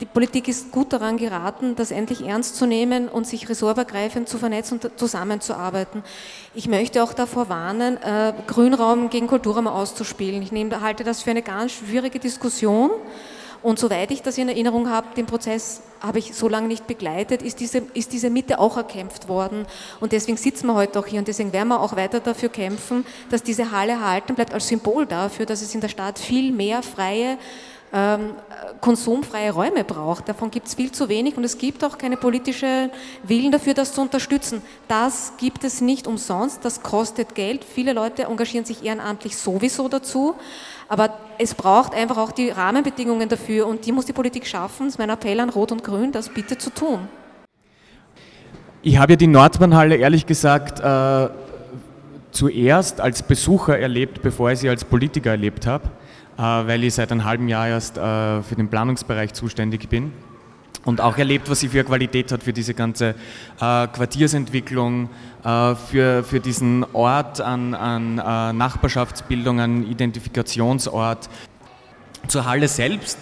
die 0.00 0.06
Politik 0.06 0.46
ist 0.46 0.70
gut 0.70 0.92
daran 0.92 1.16
geraten, 1.16 1.74
das 1.74 1.90
endlich 1.90 2.24
ernst 2.24 2.56
zu 2.56 2.66
nehmen 2.66 3.08
und 3.08 3.26
sich 3.26 3.48
ressortübergreifend 3.48 4.28
zu 4.28 4.38
vernetzen 4.38 4.78
und 4.78 4.98
zusammenzuarbeiten. 4.98 6.04
Ich 6.54 6.68
möchte 6.68 7.02
auch 7.02 7.12
davor 7.12 7.48
warnen, 7.48 7.96
äh, 7.96 8.32
Grünraum 8.46 9.10
gegen 9.10 9.26
Kulturraum 9.26 9.66
auszuspielen. 9.66 10.42
Ich 10.42 10.52
nehme, 10.52 10.80
halte 10.80 11.02
das 11.02 11.22
für 11.22 11.30
eine 11.30 11.42
ganz 11.42 11.72
schwierige 11.72 12.18
Diskussion. 12.18 12.90
Und 13.60 13.80
soweit 13.80 14.12
ich 14.12 14.22
das 14.22 14.38
in 14.38 14.48
Erinnerung 14.48 14.88
habe, 14.88 15.08
den 15.16 15.26
Prozess 15.26 15.82
habe 16.00 16.20
ich 16.20 16.34
so 16.34 16.48
lange 16.48 16.68
nicht 16.68 16.86
begleitet, 16.86 17.42
ist 17.42 17.58
diese, 17.58 17.82
ist 17.92 18.12
diese 18.12 18.30
Mitte 18.30 18.60
auch 18.60 18.76
erkämpft 18.76 19.28
worden. 19.28 19.66
Und 19.98 20.12
deswegen 20.12 20.36
sitzen 20.36 20.68
wir 20.68 20.74
heute 20.74 21.00
auch 21.00 21.06
hier 21.06 21.18
und 21.18 21.26
deswegen 21.26 21.52
werden 21.52 21.68
wir 21.68 21.80
auch 21.80 21.96
weiter 21.96 22.20
dafür 22.20 22.50
kämpfen, 22.50 23.04
dass 23.30 23.42
diese 23.42 23.72
Halle 23.72 23.92
erhalten 23.92 24.36
bleibt 24.36 24.54
als 24.54 24.68
Symbol 24.68 25.06
dafür, 25.06 25.44
dass 25.44 25.60
es 25.60 25.74
in 25.74 25.80
der 25.80 25.88
Stadt 25.88 26.20
viel 26.20 26.52
mehr 26.52 26.84
freie 26.84 27.36
ähm, 27.92 28.32
konsumfreie 28.80 29.50
Räume 29.50 29.84
braucht. 29.84 30.28
Davon 30.28 30.50
gibt 30.50 30.68
es 30.68 30.74
viel 30.74 30.92
zu 30.92 31.08
wenig 31.08 31.36
und 31.36 31.44
es 31.44 31.58
gibt 31.58 31.82
auch 31.84 31.98
keine 31.98 32.16
politische 32.16 32.90
Willen 33.22 33.50
dafür, 33.50 33.74
das 33.74 33.92
zu 33.92 34.02
unterstützen. 34.02 34.62
Das 34.88 35.32
gibt 35.38 35.64
es 35.64 35.80
nicht 35.80 36.06
umsonst, 36.06 36.64
das 36.64 36.82
kostet 36.82 37.34
Geld. 37.34 37.64
Viele 37.64 37.92
Leute 37.92 38.24
engagieren 38.24 38.64
sich 38.64 38.84
ehrenamtlich 38.84 39.36
sowieso 39.36 39.88
dazu, 39.88 40.34
aber 40.88 41.14
es 41.38 41.54
braucht 41.54 41.94
einfach 41.94 42.18
auch 42.18 42.32
die 42.32 42.50
Rahmenbedingungen 42.50 43.28
dafür 43.28 43.66
und 43.66 43.86
die 43.86 43.92
muss 43.92 44.06
die 44.06 44.12
Politik 44.12 44.46
schaffen. 44.46 44.86
Das 44.86 44.94
ist 44.94 44.98
mein 44.98 45.10
Appell 45.10 45.40
an 45.40 45.50
Rot 45.50 45.72
und 45.72 45.82
Grün, 45.82 46.12
das 46.12 46.28
bitte 46.28 46.58
zu 46.58 46.70
tun. 46.70 47.08
Ich 48.82 48.98
habe 48.98 49.12
ja 49.12 49.16
die 49.16 49.26
Nordbahnhalle 49.26 49.96
ehrlich 49.96 50.24
gesagt 50.26 50.80
äh, 50.80 51.28
zuerst 52.30 53.00
als 53.00 53.22
Besucher 53.22 53.78
erlebt, 53.78 54.22
bevor 54.22 54.52
ich 54.52 54.60
sie 54.60 54.68
als 54.68 54.84
Politiker 54.84 55.30
erlebt 55.30 55.66
habe. 55.66 55.90
Äh, 56.38 56.42
weil 56.42 56.84
ich 56.84 56.94
seit 56.94 57.10
einem 57.10 57.24
halben 57.24 57.48
Jahr 57.48 57.66
erst 57.66 57.98
äh, 57.98 58.42
für 58.42 58.54
den 58.54 58.68
Planungsbereich 58.68 59.32
zuständig 59.32 59.88
bin 59.88 60.12
und 60.84 61.00
auch 61.00 61.18
erlebt, 61.18 61.50
was 61.50 61.58
sie 61.58 61.68
für 61.68 61.82
Qualität 61.82 62.30
hat 62.30 62.44
für 62.44 62.52
diese 62.52 62.74
ganze 62.74 63.16
äh, 63.60 63.86
Quartiersentwicklung, 63.88 65.10
für, 65.42 66.24
für 66.24 66.40
diesen 66.40 66.84
Ort 66.92 67.40
an, 67.40 67.72
an 67.72 68.16
Nachbarschaftsbildung, 68.56 69.60
an 69.60 69.86
Identifikationsort. 69.88 71.30
Zur 72.26 72.44
Halle 72.44 72.66
selbst. 72.66 73.18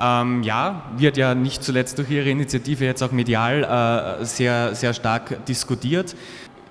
Ähm, 0.00 0.42
ja, 0.42 0.90
wird 0.96 1.16
ja 1.16 1.34
nicht 1.34 1.62
zuletzt 1.62 1.98
durch 1.98 2.10
Ihre 2.10 2.28
Initiative 2.28 2.84
jetzt 2.84 3.02
auch 3.02 3.12
medial 3.12 4.18
äh, 4.20 4.24
sehr, 4.24 4.74
sehr 4.74 4.94
stark 4.94 5.46
diskutiert. 5.46 6.16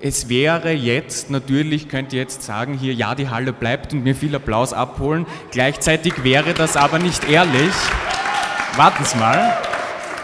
Es 0.02 0.30
wäre 0.30 0.72
jetzt, 0.72 1.30
natürlich 1.30 1.90
könnt 1.90 2.14
ihr 2.14 2.22
jetzt 2.22 2.44
sagen, 2.44 2.74
hier, 2.74 2.94
ja, 2.94 3.16
die 3.16 3.28
Halle 3.28 3.52
bleibt 3.52 3.92
und 3.92 4.02
mir 4.02 4.16
viel 4.16 4.34
Applaus 4.34 4.72
abholen. 4.72 5.26
Gleichzeitig 5.52 6.24
wäre 6.24 6.54
das 6.54 6.78
aber 6.78 7.00
nicht 7.00 7.30
ehrlich. 7.30 7.74
Warten 8.78 9.04
Sie 9.04 9.18
mal. 9.18 9.58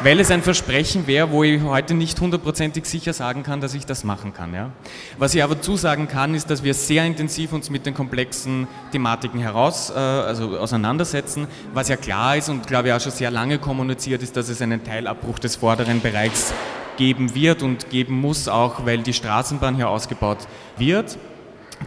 Weil 0.02 0.22
es 0.22 0.32
ein 0.32 0.42
Versprechen 0.42 1.08
wäre, 1.08 1.30
wo 1.30 1.44
ich 1.44 1.62
heute 1.62 1.94
nicht 1.94 2.20
hundertprozentig 2.22 2.86
sicher 2.86 3.12
sagen 3.12 3.44
kann, 3.44 3.60
dass 3.60 3.74
ich 3.74 3.86
das 3.86 4.06
machen 4.06 4.34
kann. 4.34 4.54
Ja? 4.54 4.70
Was 5.18 5.36
ich 5.36 5.44
aber 5.44 5.60
zusagen 5.60 6.08
kann, 6.08 6.36
ist, 6.36 6.50
dass 6.50 6.64
wir 6.64 6.74
sehr 6.74 7.06
intensiv 7.06 7.52
uns 7.52 7.70
mit 7.70 7.86
den 7.86 7.94
komplexen 7.94 8.68
Thematiken 8.94 9.42
heraus, 9.42 9.90
äh, 9.90 10.00
also 10.00 10.58
auseinandersetzen. 10.58 11.48
Was 11.74 11.90
ja 11.90 11.98
klar 11.98 12.38
ist 12.38 12.48
und 12.48 12.66
glaube 12.68 12.90
ich 12.90 12.94
auch 12.94 13.02
schon 13.02 13.12
sehr 13.12 13.32
lange 13.32 13.58
kommuniziert 13.58 14.24
ist, 14.24 14.38
dass 14.38 14.48
es 14.48 14.62
einen 14.62 14.86
Teilabbruch 14.86 15.40
des 15.40 15.58
vorderen 15.58 16.02
Bereichs 16.02 16.54
geben 16.98 17.36
wird 17.36 17.64
und 17.64 17.90
geben 17.90 18.20
muss, 18.20 18.48
auch 18.48 18.86
weil 18.86 19.00
die 19.00 19.14
Straßenbahn 19.14 19.76
hier 19.76 19.90
ausgebaut 19.90 20.48
wird 20.78 21.18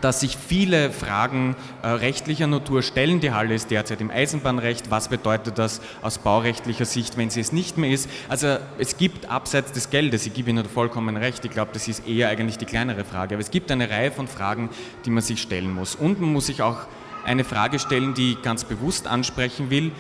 dass 0.01 0.21
sich 0.21 0.37
viele 0.37 0.91
Fragen 0.91 1.57
äh, 1.83 1.89
rechtlicher 1.89 2.47
Natur 2.47 2.83
stellen. 2.83 3.21
Die 3.21 3.33
Halle 3.33 3.55
ist 3.55 3.71
derzeit 3.71 4.01
im 4.01 4.11
Eisenbahnrecht. 4.11 4.91
Was 4.91 5.09
bedeutet 5.09 5.59
das 5.59 5.81
aus 6.03 6.19
baurechtlicher 6.19 6.85
Sicht, 6.85 7.17
wenn 7.17 7.31
sie 7.31 7.41
es 7.41 7.53
nicht 7.53 7.79
mehr 7.79 7.91
ist? 7.91 8.09
Also 8.29 8.59
es 8.79 8.97
gibt 8.97 9.31
abseits 9.31 9.73
des 9.73 9.91
Geldes, 9.91 10.27
ich 10.27 10.35
gebe 10.35 10.51
Ihnen 10.51 10.67
vollkommen 10.67 11.17
recht, 11.17 11.45
ich 11.45 11.51
glaube, 11.51 11.71
das 11.73 11.89
ist 11.89 12.07
eher 12.07 12.29
eigentlich 12.29 12.59
die 12.59 12.67
kleinere 12.67 13.05
Frage, 13.05 13.35
aber 13.35 13.43
es 13.43 13.51
gibt 13.51 13.71
eine 13.71 13.91
Reihe 13.91 14.13
von 14.13 14.29
Fragen, 14.29 14.71
die 15.05 15.11
man 15.11 15.23
sich 15.23 15.41
stellen 15.41 15.73
muss. 15.73 15.95
Und 15.95 16.21
man 16.21 16.33
muss 16.33 16.47
sich 16.47 16.63
auch 16.63 16.81
eine 17.25 17.45
Frage 17.45 17.79
stellen, 17.79 18.15
die 18.15 18.33
ich 18.33 18.43
ganz 18.43 18.65
bewusst 18.65 19.07
ansprechen 19.07 19.71
will, 19.71 19.93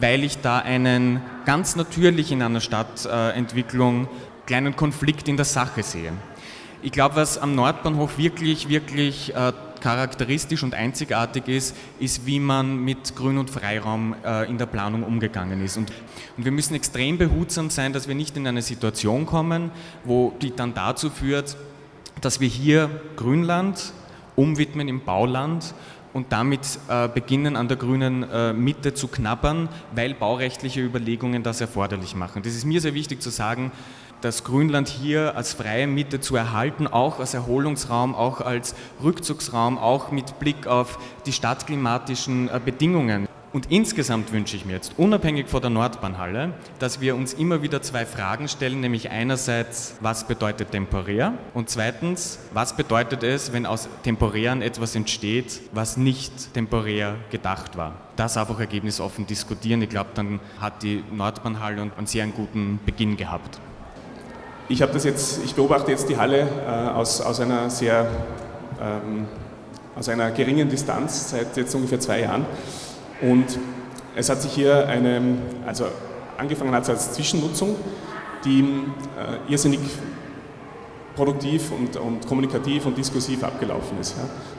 weil 0.00 0.22
ich 0.24 0.38
da 0.38 0.58
einen 0.58 1.22
ganz 1.46 1.76
natürlich 1.76 2.30
in 2.30 2.42
einer 2.42 2.60
Stadtentwicklung 2.60 4.08
kleinen 4.48 4.74
Konflikt 4.74 5.28
in 5.28 5.36
der 5.36 5.44
Sache 5.44 5.82
sehe. 5.82 6.10
Ich 6.80 6.90
glaube, 6.90 7.16
was 7.16 7.36
am 7.36 7.54
Nordbahnhof 7.54 8.16
wirklich, 8.16 8.70
wirklich 8.70 9.34
äh, 9.34 9.52
charakteristisch 9.80 10.62
und 10.62 10.74
einzigartig 10.74 11.48
ist, 11.48 11.76
ist, 12.00 12.24
wie 12.24 12.40
man 12.40 12.82
mit 12.82 13.14
Grün- 13.14 13.36
und 13.36 13.50
Freiraum 13.50 14.14
äh, 14.24 14.48
in 14.48 14.56
der 14.56 14.64
Planung 14.64 15.02
umgegangen 15.02 15.62
ist. 15.62 15.76
Und, 15.76 15.92
und, 16.38 16.44
wir 16.46 16.52
müssen 16.52 16.74
extrem 16.74 17.18
behutsam 17.18 17.68
sein, 17.68 17.92
dass 17.92 18.08
wir 18.08 18.14
nicht 18.14 18.38
in 18.38 18.46
eine 18.46 18.62
Situation 18.62 19.26
kommen, 19.26 19.70
wo 20.04 20.32
die 20.40 20.56
dann 20.56 20.72
dazu 20.72 21.10
führt, 21.10 21.58
dass 22.22 22.40
wir 22.40 22.48
hier 22.48 22.88
Grünland 23.16 23.92
umwidmen 24.34 24.88
im 24.88 25.04
Bauland 25.04 25.74
und 26.14 26.32
damit 26.32 26.78
äh, 26.88 27.06
beginnen 27.08 27.54
an 27.54 27.68
der 27.68 27.76
grünen 27.76 28.22
äh, 28.22 28.54
Mitte 28.54 28.94
zu 28.94 29.08
knabbern, 29.08 29.68
weil 29.94 30.14
baurechtliche 30.14 30.80
Überlegungen 30.80 31.42
das 31.42 31.60
erforderlich 31.60 32.14
machen. 32.14 32.42
Das 32.42 32.54
ist 32.54 32.64
mir 32.64 32.80
sehr 32.80 32.94
wichtig 32.94 33.20
zu 33.20 33.28
sagen, 33.28 33.72
das 34.20 34.44
Grünland 34.44 34.88
hier 34.88 35.36
als 35.36 35.54
freie 35.54 35.86
Mitte 35.86 36.20
zu 36.20 36.36
erhalten, 36.36 36.86
auch 36.86 37.20
als 37.20 37.34
Erholungsraum, 37.34 38.14
auch 38.14 38.40
als 38.40 38.74
Rückzugsraum, 39.02 39.78
auch 39.78 40.10
mit 40.10 40.38
Blick 40.38 40.66
auf 40.66 40.98
die 41.26 41.32
stadtklimatischen 41.32 42.48
äh, 42.48 42.60
Bedingungen. 42.64 43.28
Und 43.50 43.70
insgesamt 43.70 44.30
wünsche 44.30 44.56
ich 44.56 44.66
mir 44.66 44.74
jetzt, 44.74 44.98
unabhängig 44.98 45.48
von 45.48 45.62
der 45.62 45.70
Nordbahnhalle, 45.70 46.52
dass 46.78 47.00
wir 47.00 47.16
uns 47.16 47.32
immer 47.32 47.62
wieder 47.62 47.80
zwei 47.80 48.04
Fragen 48.04 48.46
stellen, 48.46 48.80
nämlich 48.80 49.08
einerseits, 49.08 49.96
was 50.00 50.26
bedeutet 50.28 50.70
temporär? 50.70 51.32
Und 51.54 51.70
zweitens, 51.70 52.38
was 52.52 52.76
bedeutet 52.76 53.22
es, 53.22 53.54
wenn 53.54 53.64
aus 53.64 53.88
temporären 54.02 54.60
etwas 54.60 54.94
entsteht, 54.94 55.62
was 55.72 55.96
nicht 55.96 56.52
temporär 56.52 57.16
gedacht 57.30 57.78
war? 57.78 57.94
Das 58.16 58.36
einfach 58.36 58.60
ergebnisoffen 58.60 59.26
diskutieren. 59.26 59.80
Ich 59.80 59.88
glaube, 59.88 60.10
dann 60.12 60.40
hat 60.60 60.82
die 60.82 61.02
Nordbahnhalle 61.10 61.90
einen 61.96 62.06
sehr 62.06 62.26
guten 62.26 62.78
Beginn 62.84 63.16
gehabt 63.16 63.60
ich 64.68 64.82
habe 64.82 64.92
das 64.92 65.04
jetzt, 65.04 65.40
ich 65.44 65.54
beobachte 65.54 65.90
jetzt 65.90 66.08
die 66.08 66.16
Halle 66.16 66.46
äh, 66.66 66.70
aus, 66.90 67.20
aus 67.20 67.40
einer 67.40 67.70
sehr, 67.70 68.06
ähm, 68.80 69.26
aus 69.96 70.08
einer 70.08 70.30
geringen 70.30 70.68
Distanz 70.68 71.30
seit 71.30 71.56
jetzt 71.56 71.74
ungefähr 71.74 72.00
zwei 72.00 72.20
Jahren. 72.20 72.44
Und 73.22 73.58
es 74.14 74.28
hat 74.28 74.42
sich 74.42 74.52
hier 74.52 74.86
eine, 74.86 75.38
also 75.66 75.86
angefangen 76.36 76.72
hat 76.74 76.82
es 76.82 76.90
als 76.90 77.12
Zwischennutzung, 77.12 77.76
die 78.44 78.60
äh, 78.60 79.52
irrsinnig 79.52 79.80
produktiv 81.16 81.72
und, 81.72 81.96
und, 81.96 82.26
kommunikativ 82.26 82.86
und 82.86 82.96
diskursiv 82.96 83.42
abgelaufen 83.42 83.98
ist. 83.98 84.16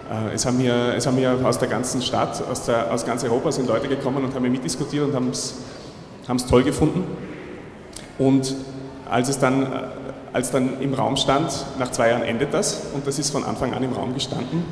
Ja. 0.09 0.27
Äh, 0.27 0.33
es, 0.33 0.45
haben 0.45 0.57
hier, 0.57 0.93
es 0.97 1.05
haben 1.05 1.17
hier 1.17 1.39
aus 1.43 1.59
der 1.59 1.69
ganzen 1.69 2.01
Stadt, 2.01 2.43
aus, 2.49 2.65
der, 2.65 2.91
aus 2.91 3.05
ganz 3.05 3.23
Europa 3.23 3.51
sind 3.51 3.67
Leute 3.67 3.87
gekommen 3.87 4.25
und 4.25 4.33
haben 4.33 4.41
hier 4.41 4.51
mitdiskutiert 4.51 5.07
und 5.07 5.13
haben 5.13 5.29
es 5.29 6.45
toll 6.47 6.63
gefunden. 6.63 7.03
Und 8.17 8.55
als 9.09 9.29
es 9.29 9.39
dann 9.39 9.67
als 10.33 10.51
dann 10.51 10.79
im 10.81 10.93
Raum 10.93 11.17
stand, 11.17 11.65
nach 11.77 11.91
zwei 11.91 12.09
Jahren 12.09 12.23
endet 12.23 12.53
das 12.53 12.81
und 12.93 13.05
das 13.07 13.19
ist 13.19 13.31
von 13.31 13.43
Anfang 13.43 13.73
an 13.73 13.83
im 13.83 13.93
Raum 13.93 14.13
gestanden, 14.13 14.63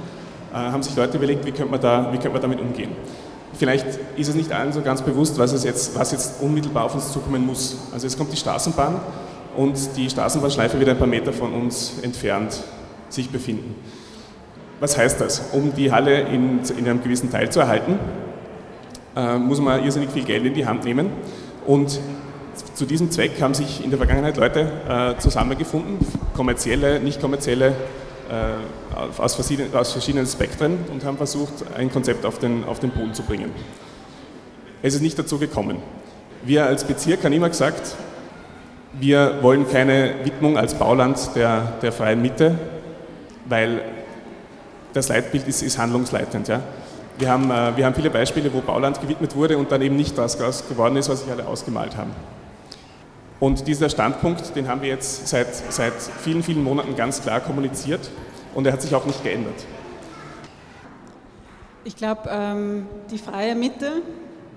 äh, 0.53 0.57
haben 0.57 0.83
sich 0.83 0.95
Leute 0.95 1.17
überlegt, 1.17 1.45
wie 1.45 1.51
könnte 1.51 1.71
man, 1.71 1.81
da, 1.81 2.09
wie 2.11 2.17
könnte 2.17 2.29
man 2.29 2.41
damit 2.41 2.61
umgehen. 2.61 2.91
Vielleicht 3.53 3.87
ist 4.15 4.27
es 4.27 4.35
nicht 4.35 4.51
allen 4.51 4.71
so 4.71 4.81
ganz 4.81 5.01
bewusst, 5.01 5.39
was, 5.39 5.51
es 5.53 5.63
jetzt, 5.63 5.97
was 5.97 6.11
jetzt 6.11 6.41
unmittelbar 6.41 6.83
auf 6.83 6.93
uns 6.93 7.11
zukommen 7.11 7.45
muss. 7.45 7.77
Also 7.91 8.05
es 8.05 8.17
kommt 8.17 8.31
die 8.31 8.37
Straßenbahn 8.37 8.99
und 9.55 9.75
die 9.95 10.09
Straßenbahnschleife 10.09 10.77
wird 10.79 10.89
ein 10.89 10.97
paar 10.97 11.07
Meter 11.07 11.33
von 11.33 11.53
uns 11.53 11.93
entfernt 12.03 12.61
sich 13.09 13.29
befinden. 13.29 13.75
Was 14.79 14.95
heißt 14.95 15.19
das? 15.19 15.49
Um 15.53 15.73
die 15.73 15.91
Halle 15.91 16.21
in, 16.21 16.59
in 16.77 16.87
einem 16.87 17.01
gewissen 17.01 17.31
Teil 17.31 17.49
zu 17.49 17.61
erhalten, 17.61 17.97
äh, 19.15 19.39
muss 19.39 19.59
man 19.59 19.83
irrsinnig 19.83 20.11
viel 20.11 20.23
Geld 20.23 20.45
in 20.45 20.53
die 20.53 20.67
Hand 20.67 20.83
nehmen 20.83 21.09
und 21.65 21.99
zu 22.77 22.85
diesem 22.85 23.09
Zweck 23.09 23.41
haben 23.41 23.55
sich 23.55 23.83
in 23.83 23.89
der 23.89 23.97
Vergangenheit 23.97 24.37
Leute 24.37 24.71
äh, 24.87 25.19
zusammengefunden, 25.19 25.97
kommerzielle, 26.35 26.99
nicht 26.99 27.19
kommerzielle, 27.19 27.69
äh, 28.29 29.19
aus, 29.19 29.33
verschiedenen, 29.33 29.73
aus, 29.73 29.93
verschiedenen, 29.93 30.27
Spektren 30.27 30.77
und 30.91 31.03
haben 31.03 31.17
versucht, 31.17 31.53
ein 31.75 31.91
Konzept 31.91 32.23
auf 32.23 32.37
den, 32.37 32.65
auf 32.65 32.79
den 32.79 32.91
Boden 32.91 33.15
zu 33.15 33.23
bringen. 33.23 33.51
Es 34.83 34.93
ist 34.93 35.01
nicht 35.01 35.17
dazu 35.17 35.39
gekommen. 35.39 35.77
Wir 36.43 36.67
als 36.67 36.83
Bezirk 36.83 37.23
haben 37.23 37.33
immer 37.33 37.49
gesagt, 37.49 37.95
wir 38.93 39.39
wollen 39.41 39.67
keine 39.67 40.13
Widmung 40.23 40.55
als 40.55 40.75
Bauland 40.75 41.17
der, 41.35 41.73
der 41.81 41.91
freien 41.91 42.21
Mitte, 42.21 42.59
weil 43.45 43.81
das 44.93 45.07
Leitbild 45.07 45.47
ist, 45.47 45.63
ist 45.63 45.79
handlungsleitend. 45.79 46.47
Ja? 46.47 46.61
Wir, 47.17 47.31
haben, 47.31 47.49
äh, 47.49 47.75
wir 47.75 47.87
haben 47.87 47.95
viele 47.95 48.11
Beispiele, 48.11 48.53
wo 48.53 48.61
Bauland 48.61 49.01
gewidmet 49.01 49.35
wurde 49.35 49.57
und 49.57 49.71
dann 49.71 49.81
eben 49.81 49.95
nicht 49.95 50.15
das 50.15 50.37
geworden 50.37 50.95
ist, 50.97 51.09
was 51.09 51.21
sich 51.21 51.31
alle 51.31 51.47
ausgemalt 51.47 51.97
haben. 51.97 52.11
Und 53.39 53.67
dieser 53.67 53.89
Standpunkt, 53.89 54.55
den 54.55 54.67
haben 54.67 54.81
wir 54.81 54.89
jetzt 54.89 55.27
seit, 55.27 55.53
seit 55.55 55.93
vielen, 55.93 56.41
vielen 56.41 56.63
Monaten 56.63 56.95
ganz 56.95 57.21
klar 57.21 57.39
kommuniziert 57.39 58.09
und 58.55 58.65
er 58.65 58.73
hat 58.73 58.81
sich 58.81 58.95
auch 58.95 59.05
nicht 59.05 59.23
geändert. 59.23 59.65
Ich 61.83 61.95
glaube, 61.95 62.29
ähm, 62.29 62.87
die 63.11 63.17
freie 63.17 63.55
Mitte, 63.55 64.01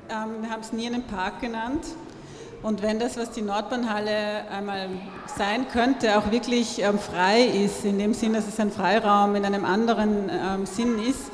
ähm, 0.08 0.42
wir 0.42 0.50
haben 0.50 0.62
es 0.62 0.72
nie 0.72 0.86
einen 0.86 1.04
Park 1.04 1.40
genannt, 1.40 1.84
Und 2.62 2.82
wenn 2.82 2.98
das, 2.98 3.16
was 3.16 3.30
die 3.30 3.40
Nordbahnhalle 3.40 4.48
einmal 4.50 4.88
sein 5.38 5.66
könnte, 5.72 6.18
auch 6.18 6.30
wirklich 6.30 6.82
ähm, 6.82 6.98
frei 6.98 7.42
ist, 7.42 7.86
in 7.86 7.98
dem 7.98 8.12
Sinn, 8.12 8.34
dass 8.34 8.46
es 8.46 8.60
ein 8.60 8.70
Freiraum 8.70 9.34
in 9.34 9.46
einem 9.46 9.64
anderen 9.64 10.28
ähm, 10.30 10.66
Sinn 10.66 10.98
ist, 10.98 11.30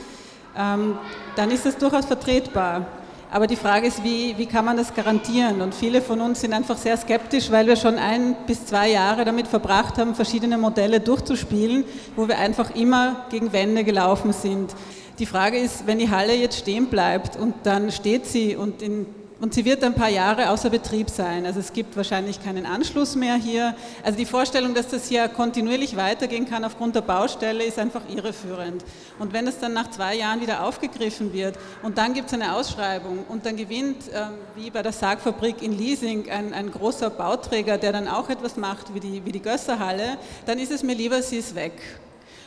ähm, 0.56 0.96
dann 1.34 1.50
ist 1.50 1.66
das 1.66 1.76
durchaus 1.78 2.06
vertretbar. 2.06 2.86
Aber 3.30 3.46
die 3.46 3.56
Frage 3.56 3.86
ist, 3.88 4.04
wie, 4.04 4.38
wie 4.38 4.46
kann 4.46 4.64
man 4.64 4.76
das 4.76 4.94
garantieren? 4.94 5.60
Und 5.60 5.74
viele 5.74 6.00
von 6.00 6.20
uns 6.20 6.40
sind 6.40 6.52
einfach 6.52 6.76
sehr 6.76 6.96
skeptisch, 6.96 7.50
weil 7.50 7.66
wir 7.66 7.76
schon 7.76 7.98
ein 7.98 8.36
bis 8.46 8.66
zwei 8.66 8.90
Jahre 8.90 9.24
damit 9.24 9.48
verbracht 9.48 9.98
haben, 9.98 10.14
verschiedene 10.14 10.58
Modelle 10.58 11.00
durchzuspielen, 11.00 11.84
wo 12.14 12.28
wir 12.28 12.38
einfach 12.38 12.74
immer 12.74 13.26
gegen 13.30 13.52
Wände 13.52 13.84
gelaufen 13.84 14.32
sind. 14.32 14.74
Die 15.18 15.26
Frage 15.26 15.58
ist, 15.58 15.86
wenn 15.86 15.98
die 15.98 16.10
Halle 16.10 16.34
jetzt 16.34 16.58
stehen 16.58 16.86
bleibt 16.86 17.36
und 17.36 17.54
dann 17.64 17.90
steht 17.90 18.26
sie 18.26 18.54
und 18.54 18.82
in 18.82 19.06
und 19.38 19.52
sie 19.52 19.66
wird 19.66 19.84
ein 19.84 19.94
paar 19.94 20.08
Jahre 20.08 20.50
außer 20.50 20.70
Betrieb 20.70 21.10
sein. 21.10 21.44
Also 21.44 21.60
es 21.60 21.72
gibt 21.72 21.94
wahrscheinlich 21.96 22.42
keinen 22.42 22.64
Anschluss 22.64 23.16
mehr 23.16 23.34
hier. 23.34 23.74
Also 24.02 24.16
die 24.16 24.24
Vorstellung, 24.24 24.72
dass 24.72 24.88
das 24.88 25.08
hier 25.08 25.28
kontinuierlich 25.28 25.96
weitergehen 25.96 26.48
kann 26.48 26.64
aufgrund 26.64 26.94
der 26.94 27.02
Baustelle, 27.02 27.64
ist 27.64 27.78
einfach 27.78 28.00
irreführend. 28.08 28.82
Und 29.18 29.34
wenn 29.34 29.46
es 29.46 29.58
dann 29.58 29.74
nach 29.74 29.90
zwei 29.90 30.14
Jahren 30.14 30.40
wieder 30.40 30.64
aufgegriffen 30.64 31.34
wird 31.34 31.58
und 31.82 31.98
dann 31.98 32.14
gibt 32.14 32.28
es 32.28 32.34
eine 32.34 32.54
Ausschreibung 32.54 33.24
und 33.28 33.44
dann 33.44 33.56
gewinnt, 33.56 34.04
ähm, 34.14 34.30
wie 34.54 34.70
bei 34.70 34.82
der 34.82 34.92
Sargfabrik 34.92 35.60
in 35.60 35.76
Leasing, 35.76 36.30
ein, 36.30 36.54
ein, 36.54 36.70
großer 36.70 37.10
Bauträger, 37.10 37.76
der 37.76 37.92
dann 37.92 38.08
auch 38.08 38.30
etwas 38.30 38.56
macht 38.56 38.94
wie 38.94 39.00
die, 39.00 39.24
wie 39.24 39.32
die 39.32 39.42
Gösserhalle, 39.42 40.16
dann 40.46 40.58
ist 40.58 40.72
es 40.72 40.82
mir 40.82 40.94
lieber, 40.94 41.20
sie 41.20 41.36
ist 41.36 41.54
weg. 41.54 41.72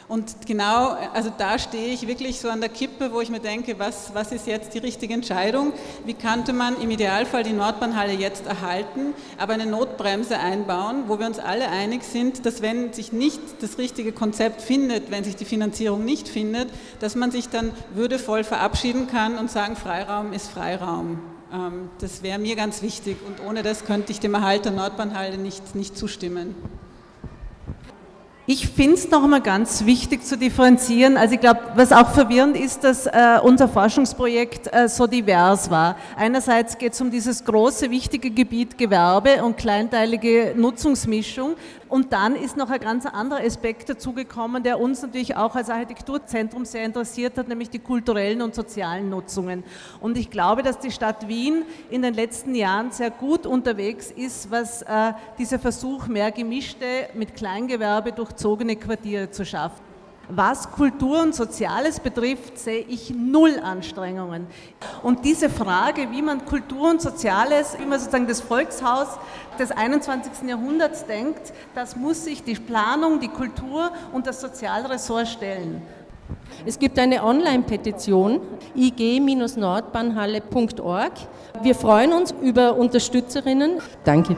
Und 0.09 0.47
genau, 0.47 0.97
also 1.13 1.31
da 1.37 1.59
stehe 1.59 1.93
ich 1.93 2.07
wirklich 2.07 2.39
so 2.39 2.49
an 2.49 2.61
der 2.61 2.69
Kippe, 2.69 3.13
wo 3.13 3.21
ich 3.21 3.29
mir 3.29 3.39
denke, 3.39 3.77
was, 3.77 4.11
was 4.15 4.31
ist 4.31 4.47
jetzt 4.47 4.73
die 4.73 4.79
richtige 4.79 5.13
Entscheidung? 5.13 5.71
Wie 6.03 6.15
könnte 6.15 6.51
man 6.51 6.81
im 6.81 6.89
Idealfall 6.89 7.43
die 7.43 7.53
Nordbahnhalle 7.53 8.13
jetzt 8.13 8.47
erhalten, 8.47 9.13
aber 9.37 9.53
eine 9.53 9.67
Notbremse 9.67 10.39
einbauen, 10.39 11.03
wo 11.05 11.19
wir 11.19 11.27
uns 11.27 11.37
alle 11.37 11.69
einig 11.69 12.01
sind, 12.01 12.47
dass 12.47 12.63
wenn 12.63 12.91
sich 12.91 13.13
nicht 13.13 13.39
das 13.61 13.77
richtige 13.77 14.11
Konzept 14.11 14.63
findet, 14.63 15.11
wenn 15.11 15.23
sich 15.23 15.35
die 15.35 15.45
Finanzierung 15.45 16.03
nicht 16.03 16.27
findet, 16.27 16.69
dass 16.99 17.13
man 17.13 17.29
sich 17.29 17.49
dann 17.49 17.71
würdevoll 17.93 18.43
verabschieden 18.43 19.05
kann 19.05 19.37
und 19.37 19.51
sagen, 19.51 19.75
Freiraum 19.75 20.33
ist 20.33 20.49
Freiraum. 20.49 21.19
Ähm, 21.53 21.91
das 21.99 22.23
wäre 22.23 22.39
mir 22.39 22.55
ganz 22.55 22.81
wichtig 22.81 23.17
und 23.27 23.47
ohne 23.47 23.61
das 23.61 23.85
könnte 23.85 24.11
ich 24.11 24.19
dem 24.19 24.33
Erhalt 24.33 24.65
der 24.65 24.71
Nordbahnhalle 24.71 25.37
nicht, 25.37 25.75
nicht 25.75 25.95
zustimmen. 25.95 26.55
Ich 28.51 28.67
finde 28.67 28.95
es 28.95 29.07
noch 29.11 29.23
einmal 29.23 29.41
ganz 29.41 29.85
wichtig 29.85 30.25
zu 30.25 30.35
differenzieren. 30.35 31.17
Also 31.17 31.35
ich 31.35 31.39
glaube, 31.39 31.59
was 31.75 31.91
auch 31.91 32.09
verwirrend 32.09 32.57
ist, 32.57 32.83
dass 32.83 33.05
äh, 33.05 33.37
unser 33.43 33.67
Forschungsprojekt 33.67 34.73
äh, 34.73 34.89
so 34.89 35.05
divers 35.05 35.69
war. 35.69 35.95
Einerseits 36.17 36.75
geht 36.79 36.93
es 36.93 36.99
um 36.99 37.11
dieses 37.11 37.45
große, 37.45 37.91
wichtige 37.91 38.31
Gebiet 38.31 38.75
Gewerbe 38.75 39.43
und 39.43 39.55
kleinteilige 39.55 40.55
Nutzungsmischung. 40.57 41.57
Und 41.89 42.13
dann 42.13 42.35
ist 42.35 42.55
noch 42.55 42.69
ein 42.69 42.79
ganz 42.79 43.07
anderer 43.07 43.43
Aspekt 43.43 43.89
dazugekommen, 43.89 44.61
der 44.61 44.79
uns 44.79 45.01
natürlich 45.01 45.35
auch 45.35 45.55
als 45.55 45.71
Architekturzentrum 45.71 46.63
sehr 46.63 46.85
interessiert 46.85 47.37
hat, 47.37 47.47
nämlich 47.47 47.71
die 47.71 47.79
kulturellen 47.79 48.43
und 48.43 48.53
sozialen 48.53 49.09
Nutzungen. 49.09 49.63
Und 49.99 50.15
ich 50.17 50.29
glaube, 50.29 50.61
dass 50.61 50.77
die 50.77 50.91
Stadt 50.91 51.27
Wien 51.27 51.63
in 51.89 52.03
den 52.03 52.13
letzten 52.13 52.53
Jahren 52.53 52.91
sehr 52.91 53.09
gut 53.09 53.47
unterwegs 53.47 54.11
ist, 54.11 54.51
was 54.51 54.83
äh, 54.83 55.13
dieser 55.39 55.57
Versuch, 55.57 56.07
mehr 56.07 56.31
gemischte, 56.31 56.85
mit 57.15 57.35
Kleingewerbe 57.35 58.11
durchzogene 58.11 58.75
Quartiere 58.75 59.31
zu 59.31 59.43
schaffen. 59.43 59.88
Was 60.31 60.69
Kultur 60.69 61.23
und 61.23 61.33
Soziales 61.33 61.99
betrifft, 61.99 62.59
sehe 62.59 62.85
ich 62.87 63.09
null 63.09 63.59
Anstrengungen. 63.63 64.45
Und 65.01 65.25
diese 65.25 65.49
Frage, 65.49 66.11
wie 66.11 66.21
man 66.21 66.45
Kultur 66.45 66.91
und 66.91 67.01
Soziales, 67.01 67.75
wie 67.79 67.85
man 67.85 67.97
sozusagen 67.97 68.27
das 68.27 68.39
Volkshaus 68.39 69.07
des 69.57 69.71
21. 69.71 70.47
Jahrhunderts 70.47 71.07
denkt, 71.07 71.51
das 71.73 71.95
muss 71.95 72.25
sich 72.25 72.43
die 72.43 72.53
Planung, 72.53 73.19
die 73.19 73.29
Kultur 73.29 73.91
und 74.13 74.27
das 74.27 74.39
Sozialressort 74.39 75.27
stellen. 75.27 75.81
Es 76.63 76.77
gibt 76.77 76.99
eine 76.99 77.23
Online-Petition 77.23 78.39
ig-nordbahnhalle.org. 78.75 81.13
Wir 81.63 81.73
freuen 81.73 82.13
uns 82.13 82.35
über 82.39 82.75
Unterstützerinnen. 82.75 83.79
Danke. 84.03 84.37